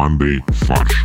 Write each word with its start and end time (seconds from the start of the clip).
командой 0.00 0.42
«Фарш». 0.48 1.04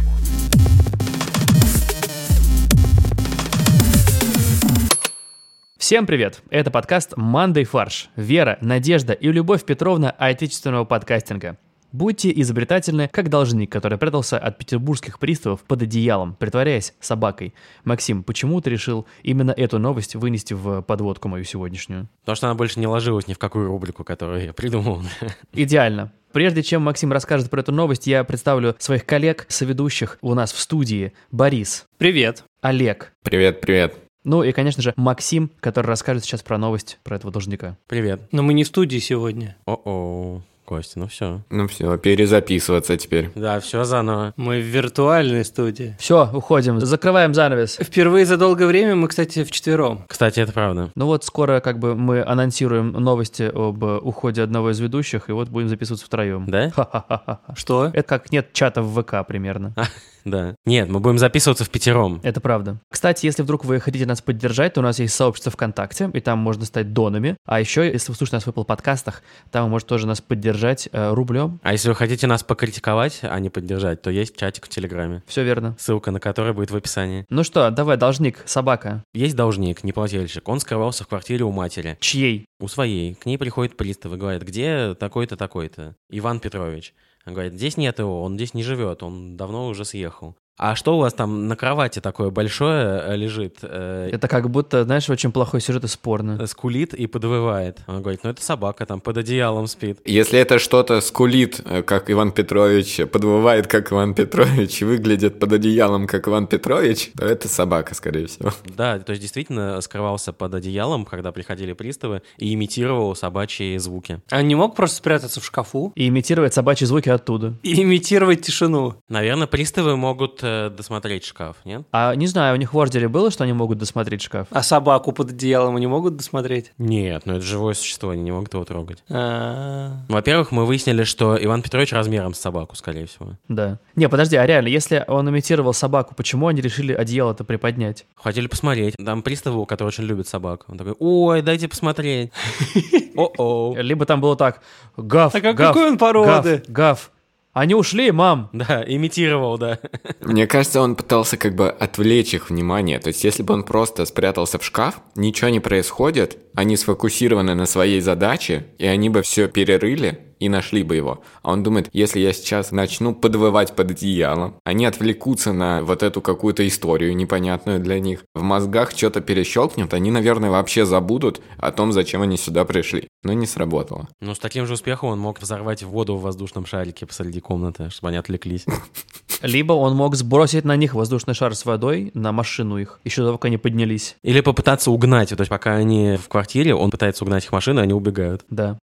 Всем 5.78 6.06
привет! 6.06 6.42
Это 6.50 6.71
подкаст 6.71 7.18
«Мандай 7.18 7.66
фарш». 7.66 8.10
Вера, 8.16 8.58
Надежда 8.62 9.12
и 9.12 9.29
Любовь 9.34 9.66
Петровна 9.66 10.12
отечественного 10.12 10.86
подкастинга. 10.86 11.58
Будьте 11.96 12.29
изобретательны, 12.42 13.08
как 13.08 13.29
должник, 13.29 13.72
который 13.72 13.97
прятался 13.97 14.38
от 14.38 14.58
петербургских 14.58 15.17
приставов 15.17 15.62
под 15.62 15.83
одеялом, 15.83 16.35
притворяясь 16.35 16.93
собакой. 16.99 17.53
Максим, 17.85 18.21
почему 18.21 18.59
ты 18.59 18.70
решил 18.70 19.05
именно 19.23 19.52
эту 19.52 19.79
новость 19.79 20.16
вынести 20.16 20.53
в 20.53 20.81
подводку 20.81 21.29
мою 21.29 21.45
сегодняшнюю? 21.45 22.09
Потому 22.20 22.35
что 22.35 22.47
она 22.47 22.55
больше 22.55 22.81
не 22.81 22.88
ложилась 22.88 23.29
ни 23.29 23.34
в 23.34 23.38
какую 23.38 23.67
рубрику, 23.67 24.03
которую 24.03 24.43
я 24.43 24.52
придумал. 24.52 25.03
Идеально. 25.53 26.11
Прежде 26.34 26.63
чем 26.63 26.81
Максим 26.81 27.13
расскажет 27.13 27.49
про 27.49 27.61
эту 27.61 27.71
новость, 27.71 28.07
я 28.07 28.25
представлю 28.25 28.75
своих 28.77 29.05
коллег, 29.05 29.45
соведущих 29.48 30.17
у 30.20 30.34
нас 30.34 30.52
в 30.52 30.59
студии. 30.59 31.13
Борис. 31.31 31.85
Привет. 31.98 32.43
Олег. 32.59 33.13
Привет, 33.23 33.62
привет. 33.62 33.95
Ну 34.25 34.43
и, 34.43 34.52
конечно 34.52 34.84
же, 34.84 34.93
Максим, 34.98 35.49
который 35.62 35.85
расскажет 35.85 36.25
сейчас 36.25 36.43
про 36.43 36.57
новость 36.57 36.99
про 37.03 37.16
этого 37.16 37.31
должника. 37.31 37.77
Привет. 37.88 38.20
Но 38.34 38.43
мы 38.43 38.53
не 38.53 38.66
в 38.66 38.67
студии 38.67 38.98
сегодня. 38.98 39.55
О-о. 39.66 40.41
Костя, 40.65 40.99
ну 40.99 41.07
все. 41.07 41.41
Ну 41.49 41.67
все, 41.67 41.97
перезаписываться 41.97 42.97
теперь. 42.97 43.31
Да, 43.35 43.59
все 43.59 43.83
заново. 43.83 44.33
Мы 44.35 44.59
в 44.59 44.65
виртуальной 44.65 45.45
студии. 45.45 45.95
Все, 45.99 46.29
уходим, 46.33 46.79
закрываем 46.79 47.33
занавес. 47.33 47.77
Впервые 47.79 48.25
за 48.25 48.38
долгое 48.38 48.65
время 48.65 48.95
мы, 48.95 49.07
кстати, 49.07 49.43
вчетвером. 49.43 50.03
Кстати, 50.07 50.39
это 50.39 50.51
правда. 50.51 50.91
Ну 50.95 51.05
вот 51.05 51.23
скоро 51.23 51.59
как 51.59 51.79
бы 51.79 51.95
мы 51.95 52.23
анонсируем 52.23 52.91
новости 52.91 53.43
об 53.43 53.83
уходе 53.83 54.41
одного 54.41 54.71
из 54.71 54.79
ведущих, 54.79 55.29
и 55.29 55.31
вот 55.31 55.49
будем 55.49 55.69
записываться 55.69 56.05
втроем. 56.05 56.45
Да? 56.47 56.71
Ха-ха-ха. 56.71 57.39
Что? 57.55 57.91
Это 57.93 58.03
как 58.03 58.31
нет 58.31 58.52
чата 58.53 58.81
в 58.81 59.02
ВК 59.02 59.27
примерно. 59.27 59.73
Да. 60.25 60.55
Нет, 60.66 60.89
мы 60.89 61.00
будем 61.00 61.19
записываться 61.19 61.63
в 61.63 61.69
пятером. 61.69 62.19
Это 62.23 62.41
правда. 62.41 62.80
Кстати, 62.89 63.25
если 63.25 63.44
вдруг 63.44 63.63
вы 63.63 63.80
хотите 63.80 64.05
нас 64.05 64.22
поддержать, 64.22 64.73
то 64.73 64.81
у 64.81 64.83
нас 64.83 65.00
есть 65.00 65.13
сообщество 65.13 65.52
ВКонтакте, 65.52 66.09
и 66.13 66.19
там 66.19 66.39
можно 66.39 66.66
стать 66.66 66.94
донами. 66.94 67.38
А 67.45 67.59
еще, 67.59 67.86
если 67.86 68.11
вы 68.11 68.16
слушаете 68.16 68.38
нас 68.38 68.45
в 68.45 68.50
Apple 68.50 68.66
подкастах, 68.66 69.22
там 69.52 69.66
вы 69.66 69.69
можете 69.69 69.89
тоже 69.89 70.08
нас 70.08 70.22
поддержать 70.22 70.89
э, 70.91 71.13
рублем. 71.13 71.59
А 71.63 71.72
если 71.72 71.89
вы 71.89 71.95
хотите 71.95 72.25
нас 72.27 72.44
покритиковать, 72.44 73.19
а 73.22 73.39
не 73.39 73.50
поддержать, 73.50 74.02
то 74.02 74.09
есть 74.09 74.35
чатик 74.35 74.66
в 74.66 74.69
Телеграме. 74.69 75.23
Все 75.27 75.44
верно. 75.44 75.75
Ссылка 75.80 76.11
на 76.11 76.19
который 76.19 76.53
будет 76.53 76.72
в 76.72 76.75
описании. 76.75 77.25
Ну 77.30 77.44
что, 77.44 77.69
давай, 77.69 77.97
должник, 77.97 78.41
собака. 78.45 79.03
Есть 79.13 79.35
должник, 79.35 79.83
неплательщик. 79.83 80.47
Он 80.50 80.59
скрывался 80.59 81.03
в 81.03 81.07
квартире 81.07 81.45
у 81.45 81.52
матери. 81.52 81.97
Чьей? 82.00 82.47
У 82.59 82.67
своей. 82.67 83.13
К 83.13 83.25
ней 83.25 83.38
приходит 83.38 83.78
пристав 83.78 84.13
и 84.13 84.17
говорит, 84.17 84.44
где 84.44 84.95
такой-то, 84.95 85.38
такой-то? 85.38 85.95
Иван 86.09 86.39
Петрович. 86.39 86.94
Он 87.26 87.34
говорит, 87.34 87.54
здесь 87.54 87.78
нет 87.78 88.00
его, 88.00 88.22
он 88.22 88.36
здесь 88.36 88.54
не 88.54 88.64
живет, 88.64 89.02
он 89.02 89.36
давно 89.36 89.68
уже 89.68 89.84
съехал. 89.84 90.36
А 90.58 90.75
что 90.75 90.95
у 90.95 91.00
вас 91.02 91.14
там 91.14 91.48
на 91.50 91.56
кровати 91.58 92.00
такое 92.00 92.30
большое 92.30 93.02
э, 93.08 93.16
лежит? 93.17 93.58
э, 93.61 94.09
Это 94.14 94.28
как 94.30 94.50
будто, 94.50 94.86
знаешь, 94.86 95.09
очень 95.09 95.31
плохой 95.34 95.59
сюжет 95.59 95.84
и 95.84 95.88
спорно. 95.88 96.47
скулит 96.47 96.94
и 96.94 97.08
подвывает. 97.08 97.80
Он 97.88 98.02
говорит, 98.02 98.22
ну 98.23 98.30
это 98.30 98.42
собака 98.42 98.86
там 98.86 99.02
под 99.02 99.17
одеялом 99.17 99.67
спит. 99.67 100.00
Если 100.06 100.39
это 100.39 100.58
что-то 100.59 101.02
скулит, 101.02 101.59
э, 101.66 101.84
как 101.84 102.09
Иван 102.09 102.31
Петрович, 102.31 103.02
подвывает, 103.12 103.67
как 103.67 103.92
Иван 103.92 104.14
Петрович, 104.14 104.81
и 104.81 104.86
выглядит 104.86 105.39
под 105.39 105.52
одеялом, 105.53 106.08
как 106.08 106.28
Иван 106.30 106.47
Петрович, 106.47 107.12
то 107.17 107.25
это 107.25 107.50
собака, 107.50 107.94
скорее 107.94 108.28
всего. 108.28 108.52
Да, 108.78 108.97
то 109.00 109.09
есть 109.12 109.22
действительно 109.22 109.81
скрывался 109.81 110.31
под 110.31 110.53
одеялом, 110.53 111.03
когда 111.06 111.34
приходили 111.34 111.73
приставы, 111.73 112.22
и 112.38 112.53
имитировал 112.53 113.14
собачьи 113.16 113.78
звуки. 113.78 114.22
А 114.30 114.42
не 114.42 114.56
мог 114.56 114.75
просто 114.75 114.97
спрятаться 114.97 115.42
в 115.42 115.45
шкафу 115.45 115.92
И 115.95 116.08
имитировать 116.08 116.53
собачьи 116.53 116.88
звуки 116.88 117.09
оттуда. 117.09 117.56
и 117.62 117.81
имитировать 117.81 118.42
тишину? 118.42 118.95
Наверное, 119.09 119.47
приставы 119.47 119.97
могут 119.97 120.44
э, 120.44 120.44
досмотреть 120.75 121.25
шкаф, 121.25 121.57
нет? 121.65 121.83
А 121.91 122.15
не 122.15 122.27
знаю, 122.27 122.55
у 122.55 122.57
них 122.57 122.73
в 122.73 122.77
ордере 122.77 123.07
было, 123.07 123.31
что 123.31 123.43
они 123.43 123.53
могут 123.53 123.77
досмотреть 123.77 124.21
шкаф? 124.21 124.47
А 124.51 124.63
собаку 124.63 125.11
под 125.11 125.31
одеялом 125.31 125.75
они 125.75 125.88
могут 125.88 126.17
досмотреть? 126.17 126.72
Нет, 126.78 127.23
ну 127.25 127.33
это 127.33 127.41
живое 127.45 127.73
существо, 127.73 128.09
они 128.11 128.23
не 128.23 128.31
могут 128.31 128.53
его 128.53 128.63
трогать. 128.66 129.03
А, 129.09 129.97
Во-первых, 130.07 130.51
мы 130.51 130.66
выяснили, 130.66 131.03
что 131.03 131.38
Иван 131.41 131.61
Петрович 131.61 131.91
размером 131.91 132.34
с 132.34 132.39
собаку, 132.39 132.75
скорее 132.75 133.05
всего. 133.05 133.38
Да. 133.47 133.79
Не, 133.95 134.09
подожди, 134.09 134.35
а 134.35 134.45
реально, 134.45 134.67
если 134.67 135.03
он 135.07 135.29
имитировал 135.29 135.73
собаку, 135.73 136.16
почему 136.16 136.47
они 136.47 136.61
решили 136.61 136.94
одеяло-то 136.94 137.44
приподнять? 137.44 138.05
Хотели 138.16 138.47
посмотреть. 138.47 138.95
Там 139.03 139.22
приставы, 139.22 139.66
который 139.66 139.89
очень 139.89 140.05
любит 140.05 140.28
собак. 140.28 140.66
Он 140.67 140.78
такой, 140.78 140.95
ой, 141.00 141.41
дайте 141.41 141.67
посмотреть. 141.67 142.31
О-о. 143.16 143.75
Либо 143.78 144.05
там 144.05 144.22
было 144.22 144.35
так, 144.35 144.61
гав, 144.97 145.31
Так 145.31 145.44
а 145.45 145.53
гав, 145.53 145.67
какой 145.73 145.89
он 145.89 145.97
породы? 145.97 146.63
Гав, 146.67 146.75
гав. 146.75 147.11
Они 147.55 147.73
ушли, 147.73 148.11
мам. 148.11 148.49
Да, 148.51 148.83
имитировал, 148.85 149.57
да. 149.57 149.79
Мне 150.19 150.45
кажется, 150.45 150.81
он 150.81 150.95
пытался 150.95 151.38
как 151.38 151.55
бы 151.55 151.69
отвлечь 151.69 152.33
их 152.33 152.49
внимание. 152.49 152.99
То 152.99 153.07
есть, 153.07 153.23
если 153.23 153.43
бы 153.43 153.53
он 153.53 153.63
просто 153.63 154.05
спрятался 154.05 154.59
в 154.59 154.66
шкаф, 154.66 154.99
ничего 155.16 155.49
не 155.49 155.61
происходит, 155.61 156.38
они 156.53 156.75
сфокусированы 156.75 157.55
на 157.55 157.66
своей 157.66 158.01
задаче, 158.01 158.66
и 158.77 158.85
они 158.85 159.09
бы 159.09 159.21
все 159.21 159.47
перерыли 159.47 160.19
и 160.40 160.50
нашли 160.50 160.84
бы 160.84 160.96
его. 160.96 161.22
А 161.41 161.51
он 161.51 161.63
думает, 161.63 161.90
если 161.94 162.19
я 162.19 162.34
сейчас 162.34 162.72
начну 162.72 163.13
подвывать 163.13 163.75
под 163.75 163.91
одеялом, 163.91 164.56
они 164.63 164.85
отвлекутся 164.85 165.53
на 165.53 165.81
вот 165.81 166.03
эту 166.03 166.22
какую-то 166.22 166.68
историю 166.68 167.16
непонятную 167.16 167.79
для 167.79 168.00
них. 168.00 168.23
В 168.34 168.41
мозгах 168.41 168.91
что-то 168.91 169.22
перещелкнет, 169.22 169.94
они, 169.94 170.12
наверное, 170.12 170.50
вообще 170.50 170.85
забудут 170.85 171.41
о 171.57 171.72
том, 171.72 171.91
зачем 171.91 172.22
они 172.22 172.38
сюда 172.38 172.66
пришли. 172.66 173.07
Но 173.23 173.34
не 173.34 173.46
сработало. 173.46 174.07
Ну, 174.22 174.35
с 174.35 174.40
таким 174.40 174.68
же 174.68 174.73
успехом 174.73 175.09
он 175.09 175.19
мог 175.19 175.41
взорвать 175.41 175.84
воду 175.84 176.16
в 176.16 176.22
воздушном 176.22 176.66
шарике 176.66 177.06
посреди 177.06 177.40
комнаты, 177.40 177.90
чтобы 177.90 178.09
они 178.09 178.17
отвлеклись. 178.17 178.66
Либо 179.41 179.73
он 179.73 179.96
мог 179.96 180.16
сбросить 180.16 180.66
на 180.66 180.75
них 180.75 180.94
воздушный 180.94 181.34
шар 181.34 181.56
с 181.56 181.66
водой 181.66 182.12
на 182.13 182.31
машину 182.31 182.78
их, 182.78 183.00
еще 183.03 183.22
до 183.22 183.28
того, 183.28 183.38
как 183.38 183.46
они 183.46 183.57
поднялись. 183.57 184.16
Или 184.23 184.41
попытаться 184.41 184.91
угнать. 184.91 185.29
То 185.29 185.35
есть, 185.40 185.50
пока 185.50 185.75
они 185.75 186.17
в 186.17 186.29
квартире, 186.29 186.75
он 186.75 186.91
пытается 186.91 187.23
угнать 187.23 187.46
их 187.46 187.52
машину, 187.52 187.79
и 187.79 187.84
они 187.84 187.94
убегают. 187.94 188.46
Да. 188.50 188.78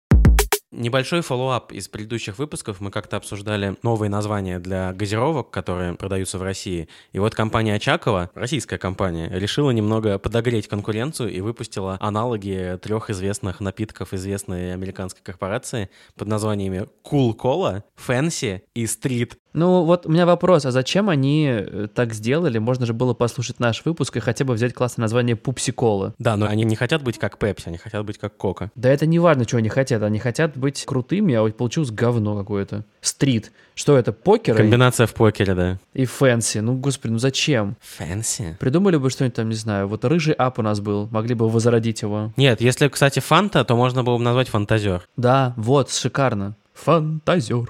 Небольшой 0.72 1.22
follow-up 1.22 1.72
из 1.72 1.88
предыдущих 1.88 2.38
выпусков. 2.38 2.80
Мы 2.80 2.92
как-то 2.92 3.18
обсуждали 3.18 3.76
новые 3.82 4.12
названия 4.12 4.60
для 4.60 4.94
газировок, 4.94 5.50
которые 5.50 5.96
продаются 5.96 6.38
в 6.38 6.44
России. 6.44 6.88
И 7.12 7.18
вот 7.18 7.34
компания 7.34 7.74
Очакова, 7.74 8.30
российская 8.36 8.78
компания, 8.78 9.30
решила 9.32 9.72
немного 9.72 10.20
подогреть 10.20 10.68
конкуренцию 10.68 11.32
и 11.32 11.42
выпустила 11.42 11.98
аналоги 12.00 12.78
трех 12.84 13.10
известных 13.10 13.62
напитков 13.62 14.14
известной 14.14 14.72
американской 14.72 15.24
корпорации 15.24 15.90
под 16.16 16.28
названиями 16.28 16.88
Cool 17.04 17.36
Cola, 17.36 17.82
Fancy 17.98 18.62
и 18.76 18.84
Street. 18.84 19.38
Ну 19.54 19.84
вот 19.84 20.06
у 20.06 20.12
меня 20.12 20.26
вопрос, 20.26 20.66
а 20.66 20.72
зачем 20.72 21.10
они 21.10 21.48
э, 21.50 21.88
так 21.94 22.14
сделали? 22.14 22.60
Можно 22.60 22.86
же 22.86 22.94
было 22.94 23.14
послушать 23.14 23.60
наш 23.60 23.84
выпуск 23.84 24.18
и 24.18 24.20
хотя 24.20 24.46
бы 24.46 24.54
взять 24.54 24.74
классное 24.74 25.04
название 25.04 25.36
Пупси-кола. 25.36 26.14
Да, 26.20 26.38
но 26.38 26.48
они 26.48 26.64
не 26.64 26.76
хотят 26.76 27.02
быть 27.02 27.18
как 27.18 27.38
Пепси, 27.38 27.70
они 27.70 27.78
хотят 27.78 28.06
быть 28.06 28.18
как 28.18 28.38
Кока. 28.38 28.72
Да 28.76 28.90
это 28.90 29.06
не 29.06 29.18
важно, 29.20 29.46
что 29.46 29.58
они 29.58 29.70
хотят. 29.70 30.04
Они 30.04 30.20
хотят 30.20 30.56
быть 30.56 30.86
крутыми, 30.86 31.34
а 31.34 31.42
вот 31.42 31.58
получилось 31.58 31.92
говно 31.92 32.38
какое-то. 32.38 32.86
Стрит. 33.02 33.52
Что 33.76 33.98
это, 33.98 34.12
покер 34.12 34.58
Комбинация 34.58 35.08
в 35.08 35.14
покере, 35.14 35.56
да. 35.56 35.80
и 35.94 36.04
Fancy? 36.04 36.60
Ну, 36.60 36.76
господи, 36.76 37.14
ну 37.14 37.18
зачем? 37.18 37.78
Fancy? 37.98 38.58
Придумали 38.58 38.98
бы 38.98 39.10
что-нибудь 39.10 39.36
там, 39.36 39.48
не 39.48 39.56
знаю, 39.56 39.88
вот 39.88 40.04
рыжий 40.04 40.34
Up 40.34 40.60
у 40.60 40.62
нас 40.62 40.82
был, 40.82 41.08
могли 41.12 41.34
бы 41.34 41.48
возродить 41.48 42.02
его. 42.02 42.34
Нет, 42.36 42.60
если, 42.60 42.90
кстати, 42.90 43.22
фанта, 43.22 43.64
то 43.64 43.78
можно 43.78 44.04
было 44.04 44.18
бы 44.18 44.24
назвать 44.24 44.50
фантазер. 44.50 45.08
Да, 45.16 45.54
вот, 45.56 45.92
шикарно. 45.92 46.58
Фантазер. 46.74 47.70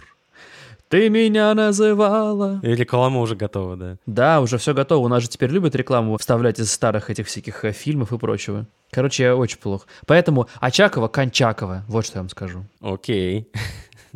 Ты 0.90 1.10
меня 1.10 1.54
называла. 1.54 2.60
И 2.64 2.68
реклама 2.68 3.22
уже 3.22 3.36
готова, 3.36 3.78
да. 3.78 3.98
Да, 4.08 4.42
уже 4.42 4.58
все 4.58 4.74
готово. 4.74 5.06
У 5.06 5.08
нас 5.08 5.22
же 5.22 5.30
теперь 5.30 5.52
любят 5.52 5.76
рекламу 5.76 6.18
вставлять 6.18 6.60
из 6.60 6.72
старых 6.72 7.12
этих 7.12 7.28
всяких 7.28 7.64
э, 7.64 7.72
фильмов 7.72 8.12
и 8.12 8.18
прочего. 8.18 8.66
Короче, 8.92 9.24
я 9.24 9.36
очень 9.36 9.60
плохо. 9.60 9.86
Поэтому 10.08 10.48
Очакова, 10.60 11.08
Кончакова. 11.08 11.84
Вот 11.88 12.08
что 12.08 12.18
я 12.18 12.22
вам 12.22 12.30
скажу. 12.30 12.66
Окей. 12.82 13.48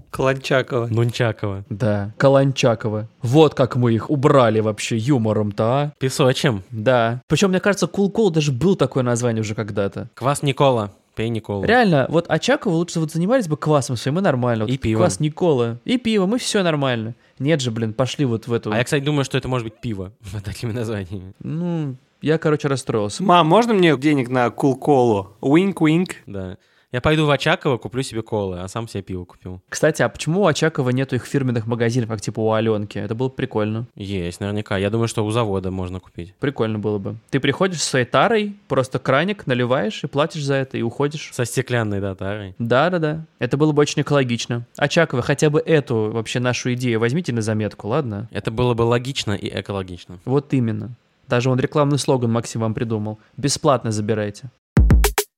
Кланчакова. 0.09 0.87
Нунчакова. 0.87 1.63
Да, 1.69 2.11
Каланчакова. 2.17 3.07
Вот 3.21 3.53
как 3.53 3.75
мы 3.75 3.93
их 3.93 4.09
убрали 4.09 4.59
вообще 4.59 4.97
юмором-то, 4.97 5.63
а? 5.63 5.93
Песочем. 5.99 6.63
Да. 6.71 7.21
Причем, 7.27 7.49
мне 7.49 7.59
кажется, 7.59 7.85
Cool 7.85 8.08
Cola 8.08 8.31
даже 8.31 8.51
был 8.51 8.75
такое 8.75 9.03
название 9.03 9.41
уже 9.41 9.53
когда-то. 9.53 10.09
Квас 10.15 10.41
Никола. 10.41 10.91
Пей 11.15 11.29
Николу. 11.29 11.63
Реально, 11.63 12.07
вот 12.09 12.25
Очакова 12.27 12.73
лучше 12.73 12.99
вот 12.99 13.11
занимались 13.11 13.47
бы 13.47 13.55
квасом 13.55 13.97
своим, 13.97 14.17
и 14.19 14.21
нормально. 14.21 14.65
Вот 14.65 14.73
И 14.73 14.77
пивом. 14.77 15.01
Квас 15.03 15.19
Никола. 15.19 15.79
И 15.85 15.97
пиво, 15.97 16.25
мы 16.25 16.39
все 16.39 16.63
нормально. 16.63 17.13
Нет 17.37 17.61
же, 17.61 17.69
блин, 17.69 17.93
пошли 17.93 18.25
вот 18.25 18.47
в 18.47 18.53
эту... 18.53 18.71
А 18.71 18.77
я, 18.77 18.83
кстати, 18.83 19.03
думаю, 19.03 19.23
что 19.23 19.37
это 19.37 19.47
может 19.47 19.65
быть 19.65 19.79
пиво 19.79 20.11
под 20.33 20.43
такими 20.43 20.71
названиями. 20.71 21.33
Ну, 21.39 21.95
я, 22.21 22.37
короче, 22.37 22.67
расстроился. 22.67 23.21
Мам, 23.21 23.47
можно 23.47 23.73
мне 23.73 23.95
денег 23.97 24.29
на 24.29 24.49
cool-колу? 24.49 25.35
Wink-wink. 25.41 26.15
Да. 26.25 26.57
Я 26.93 27.01
пойду 27.01 27.25
в 27.25 27.31
Очаково, 27.31 27.79
куплю 27.79 28.03
себе 28.03 28.21
колы, 28.21 28.59
а 28.59 28.67
сам 28.67 28.87
себе 28.87 29.01
пиво 29.01 29.25
купил. 29.25 29.61
Кстати, 29.67 30.03
а 30.03 30.09
почему 30.09 30.41
у 30.41 30.45
Очакова 30.45 30.91
нету 30.91 31.15
их 31.15 31.25
фирменных 31.25 31.65
магазинов, 31.65 32.07
как 32.07 32.21
типа 32.21 32.39
у 32.39 32.51
Аленки? 32.51 32.99
Это 32.99 33.15
было 33.15 33.29
бы 33.29 33.33
прикольно. 33.33 33.87
Есть, 33.95 34.39
наверняка. 34.39 34.77
Я 34.77 34.91
думаю, 34.91 35.07
что 35.07 35.25
у 35.25 35.31
завода 35.31 35.71
можно 35.71 35.99
купить. 35.99 36.35
Прикольно 36.35 36.77
было 36.77 36.99
бы. 36.99 37.15
Ты 37.31 37.39
приходишь 37.39 37.81
со 37.81 37.89
своей 37.89 38.05
тарой, 38.05 38.55
просто 38.67 38.99
краник 38.99 39.47
наливаешь 39.47 40.03
и 40.03 40.07
платишь 40.07 40.43
за 40.43 40.53
это, 40.53 40.77
и 40.77 40.83
уходишь. 40.83 41.31
Со 41.33 41.45
стеклянной, 41.45 41.99
да, 41.99 42.13
тарой. 42.13 42.53
Да-да-да. 42.59 43.25
Это 43.39 43.57
было 43.57 43.71
бы 43.71 43.81
очень 43.81 44.03
экологично. 44.03 44.67
Очаково, 44.77 45.23
хотя 45.23 45.49
бы 45.49 45.59
эту 45.59 46.11
вообще 46.11 46.39
нашу 46.39 46.75
идею 46.75 46.99
возьмите 46.99 47.33
на 47.33 47.41
заметку, 47.41 47.87
ладно? 47.87 48.29
Это 48.29 48.51
было 48.51 48.75
бы 48.75 48.83
логично 48.83 49.31
и 49.31 49.49
экологично. 49.49 50.19
Вот 50.25 50.53
именно. 50.53 50.91
Даже 51.27 51.49
он 51.49 51.59
рекламный 51.59 51.97
слоган 51.97 52.31
Максим 52.31 52.61
вам 52.61 52.75
придумал. 52.75 53.17
Бесплатно 53.35 53.91
забирайте. 53.91 54.51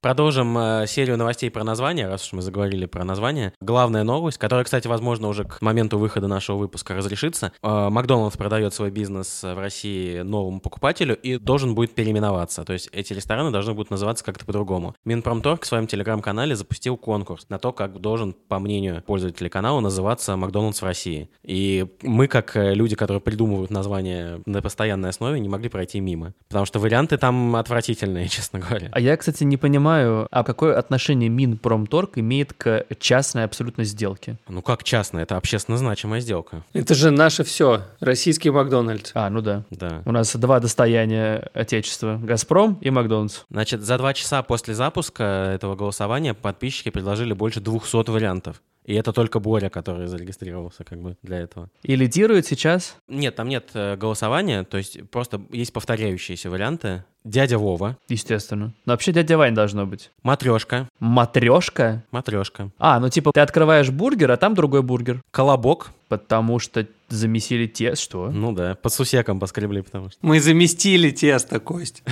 Продолжим 0.05 0.55
э, 0.55 0.85
серию 0.85 1.17
новостей 1.17 1.49
про 1.49 1.63
название, 1.63 2.07
раз 2.07 2.27
уж 2.27 2.33
мы 2.33 2.43
заговорили 2.43 2.85
про 2.85 3.03
название. 3.03 3.53
Главная 3.59 4.03
новость, 4.03 4.37
которая, 4.37 4.63
кстати, 4.63 4.87
возможно, 4.87 5.27
уже 5.27 5.45
к 5.45 5.63
моменту 5.63 5.97
выхода 5.97 6.27
нашего 6.27 6.57
выпуска 6.57 6.93
разрешится. 6.93 7.53
Э, 7.63 7.89
Макдональдс 7.89 8.37
продает 8.37 8.75
свой 8.75 8.91
бизнес 8.91 9.41
в 9.41 9.59
России 9.59 10.19
новому 10.19 10.59
покупателю 10.59 11.15
и 11.15 11.39
должен 11.39 11.73
будет 11.73 11.95
переименоваться. 11.95 12.63
То 12.65 12.73
есть 12.73 12.87
эти 12.91 13.13
рестораны 13.13 13.49
должны 13.49 13.73
будут 13.73 13.89
называться 13.89 14.23
как-то 14.23 14.45
по-другому. 14.45 14.93
Минпромторг 15.05 15.63
в 15.63 15.65
своем 15.65 15.87
телеграм-канале 15.87 16.55
запустил 16.55 16.97
конкурс 16.97 17.47
на 17.49 17.57
то, 17.57 17.73
как 17.73 17.99
должен, 17.99 18.33
по 18.33 18.59
мнению 18.59 19.01
пользователей 19.01 19.49
канала, 19.49 19.79
называться 19.79 20.37
Макдональдс 20.37 20.83
в 20.83 20.85
России. 20.85 21.31
И 21.41 21.87
мы, 22.03 22.27
как 22.27 22.55
э, 22.55 22.75
люди, 22.75 22.95
которые 22.95 23.21
придумывают 23.21 23.71
название 23.71 24.39
на 24.45 24.61
постоянной 24.61 25.09
основе, 25.09 25.39
не 25.39 25.49
могли 25.49 25.69
пройти 25.69 25.99
мимо. 25.99 26.35
Потому 26.47 26.67
что 26.67 26.77
варианты 26.77 27.17
там 27.17 27.55
отвратительные, 27.55 28.27
честно 28.29 28.59
говоря. 28.59 28.89
А 28.91 28.99
я, 28.99 29.17
кстати, 29.17 29.43
не 29.43 29.57
понимаю, 29.57 29.94
а 30.03 30.43
какое 30.43 30.77
отношение 30.77 31.29
Минпромторг 31.29 32.17
имеет 32.17 32.53
к 32.53 32.85
частной 32.99 33.43
абсолютно 33.43 33.83
сделке? 33.83 34.37
Ну 34.47 34.61
как 34.61 34.83
частно? 34.83 35.19
Это 35.19 35.37
общественно 35.37 35.77
значимая 35.77 36.19
сделка. 36.19 36.63
Это 36.73 36.93
же 36.93 37.11
наше 37.11 37.43
все. 37.43 37.81
Российский 37.99 38.49
Макдональдс. 38.49 39.11
А, 39.13 39.29
ну 39.29 39.41
да. 39.41 39.63
Да. 39.69 40.01
У 40.05 40.11
нас 40.11 40.35
два 40.35 40.59
достояния 40.59 41.49
отечества. 41.53 42.19
Газпром 42.21 42.77
и 42.81 42.89
Макдональдс. 42.89 43.41
Значит, 43.49 43.81
за 43.81 43.97
два 43.97 44.13
часа 44.13 44.43
после 44.43 44.73
запуска 44.73 45.51
этого 45.53 45.75
голосования 45.75 46.33
подписчики 46.33 46.89
предложили 46.89 47.33
больше 47.33 47.59
200 47.59 48.09
вариантов. 48.09 48.61
И 48.85 48.93
это 48.93 49.13
только 49.13 49.39
Боря, 49.39 49.69
который 49.69 50.07
зарегистрировался 50.07 50.83
как 50.83 50.99
бы 51.01 51.17
для 51.23 51.39
этого. 51.39 51.69
И 51.83 51.95
лидирует 51.95 52.45
сейчас 52.45 52.97
Нет, 53.07 53.35
там 53.35 53.49
нет 53.49 53.69
э, 53.73 53.95
голосования, 53.95 54.63
то 54.63 54.77
есть 54.77 55.09
просто 55.09 55.41
есть 55.51 55.73
повторяющиеся 55.73 56.49
варианты. 56.49 57.03
Дядя 57.23 57.57
Вова, 57.57 57.97
Естественно. 58.07 58.73
Но 58.85 58.93
вообще 58.93 59.11
дядя 59.11 59.37
Вань 59.37 59.55
должно 59.55 59.87
быть. 59.87 60.11
Матрешка, 60.21 60.87
Матрешка? 60.99 62.03
Матрешка, 62.11 62.71
А, 62.77 62.99
ну 62.99 63.09
типа 63.09 63.31
ты 63.33 63.39
открываешь 63.39 63.89
бургер, 63.89 64.31
а 64.31 64.37
там 64.37 64.53
другой 64.53 64.83
бургер. 64.83 65.23
Колобок, 65.31 65.91
Потому 66.07 66.59
что 66.59 66.87
замесили 67.09 67.65
те... 67.65 67.95
Что? 67.95 68.29
ну 68.29 68.51
да, 68.51 68.75
под 68.75 68.93
сусеком 68.93 69.39
поскребли, 69.39 69.81
потому 69.81 70.09
что... 70.11 70.19
Мы 70.21 70.39
заместили 70.39 71.09
тесто, 71.09 71.59
Кость. 71.59 72.03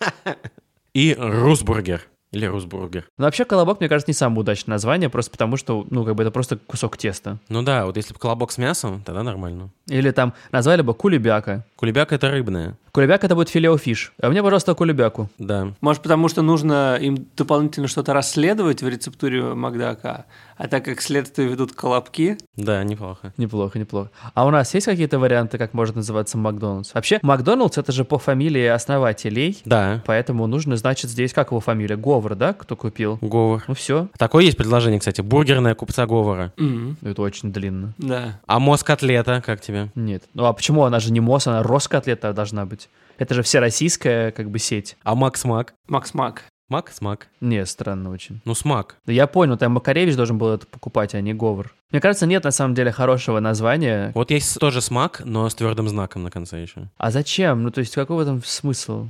И 0.94 1.16
Русбургер. 1.18 2.06
Или 2.32 2.46
Русбургер. 2.46 3.04
Ну, 3.18 3.26
вообще, 3.26 3.44
колобок, 3.44 3.80
мне 3.80 3.88
кажется, 3.88 4.10
не 4.10 4.14
самое 4.14 4.40
удачное 4.40 4.72
название, 4.72 5.10
просто 5.10 5.30
потому 5.30 5.58
что, 5.58 5.86
ну, 5.90 6.04
как 6.04 6.14
бы 6.14 6.22
это 6.22 6.32
просто 6.32 6.56
кусок 6.56 6.96
теста. 6.96 7.38
Ну 7.48 7.62
да, 7.62 7.84
вот 7.84 7.96
если 7.96 8.14
бы 8.14 8.18
колобок 8.18 8.52
с 8.52 8.58
мясом, 8.58 9.02
тогда 9.04 9.22
нормально. 9.22 9.70
Или 9.86 10.10
там 10.10 10.32
назвали 10.50 10.80
бы 10.80 10.94
кулебяка. 10.94 11.66
Кулебяка— 11.76 12.14
это 12.16 12.30
рыбная. 12.30 12.78
Кулебяка 12.94 13.24
это 13.24 13.34
будет 13.34 13.48
филеофиш. 13.48 14.12
А 14.20 14.28
мне, 14.28 14.42
пожалуйста, 14.42 14.74
кулебяку. 14.74 15.30
Да. 15.38 15.72
Может, 15.80 16.02
потому 16.02 16.28
что 16.28 16.42
нужно 16.42 16.98
им 17.00 17.26
дополнительно 17.38 17.88
что-то 17.88 18.12
расследовать 18.12 18.82
в 18.82 18.88
рецептуре 18.88 19.42
Макдака, 19.54 20.26
а 20.58 20.68
так 20.68 20.84
как 20.84 21.00
следствие 21.00 21.48
ведут 21.48 21.72
колобки, 21.72 22.36
Да, 22.54 22.84
неплохо. 22.84 23.32
Неплохо, 23.38 23.78
неплохо. 23.78 24.10
А 24.34 24.44
у 24.46 24.50
нас 24.50 24.74
есть 24.74 24.84
какие-то 24.84 25.18
варианты, 25.18 25.56
как 25.56 25.72
может 25.72 25.96
называться 25.96 26.36
Макдональдс? 26.36 26.92
Вообще, 26.92 27.18
Макдональдс 27.22 27.78
это 27.78 27.92
же 27.92 28.04
по 28.04 28.18
фамилии 28.18 28.66
основателей, 28.66 29.58
Да, 29.64 30.02
поэтому 30.04 30.46
нужно, 30.46 30.76
значит, 30.76 31.10
здесь 31.10 31.32
как 31.32 31.48
его 31.50 31.60
фамилия? 31.60 31.96
Говор, 31.96 32.34
да, 32.34 32.52
кто 32.52 32.76
купил? 32.76 33.16
Говор. 33.22 33.64
Ну 33.68 33.74
все, 33.74 34.08
Такое 34.18 34.44
есть 34.44 34.58
предложение, 34.58 34.98
кстати. 35.00 35.22
Бургерная 35.22 35.74
купца 35.74 36.04
Говора. 36.04 36.52
Мгм. 36.58 36.98
это 37.00 37.22
очень 37.22 37.54
длинно. 37.54 37.94
да. 37.96 38.38
А 38.46 38.58
Москотлета, 38.58 39.42
как 39.44 39.62
тебе? 39.62 39.88
Нет. 39.94 40.24
Ну 40.34 40.44
а 40.44 40.52
почему 40.52 40.84
она 40.84 41.00
же 41.00 41.10
не 41.10 41.20
МОС, 41.20 41.46
она 41.46 41.62
Роскотлета 41.62 42.34
должна 42.34 42.66
быть? 42.66 42.81
Это 43.18 43.34
же 43.34 43.42
всероссийская 43.42 44.30
как 44.32 44.50
бы 44.50 44.58
сеть. 44.58 44.96
А 45.02 45.14
Макс 45.14 45.44
Мак? 45.44 45.74
Макс 45.88 46.14
Мак. 46.14 46.44
Мак 46.72 46.90
смак. 46.90 47.28
Не, 47.42 47.66
странно 47.66 48.08
очень. 48.10 48.40
Ну, 48.46 48.54
смак. 48.54 48.96
Да 49.04 49.12
я 49.12 49.26
понял, 49.26 49.58
там 49.58 49.72
Макаревич 49.72 50.16
должен 50.16 50.38
был 50.38 50.48
это 50.54 50.66
покупать, 50.66 51.14
а 51.14 51.20
не 51.20 51.34
Говор. 51.34 51.74
Мне 51.90 52.00
кажется, 52.00 52.24
нет 52.24 52.44
на 52.44 52.50
самом 52.50 52.74
деле 52.74 52.90
хорошего 52.90 53.40
названия. 53.40 54.10
Вот 54.14 54.30
есть 54.30 54.58
тоже 54.58 54.80
смак, 54.80 55.20
но 55.26 55.46
с 55.46 55.54
твердым 55.54 55.86
знаком 55.90 56.22
на 56.22 56.30
конце 56.30 56.62
еще. 56.62 56.88
А 56.96 57.10
зачем? 57.10 57.62
Ну, 57.62 57.70
то 57.70 57.80
есть, 57.80 57.94
какой 57.94 58.16
в 58.16 58.20
этом 58.20 58.42
смысл? 58.42 59.08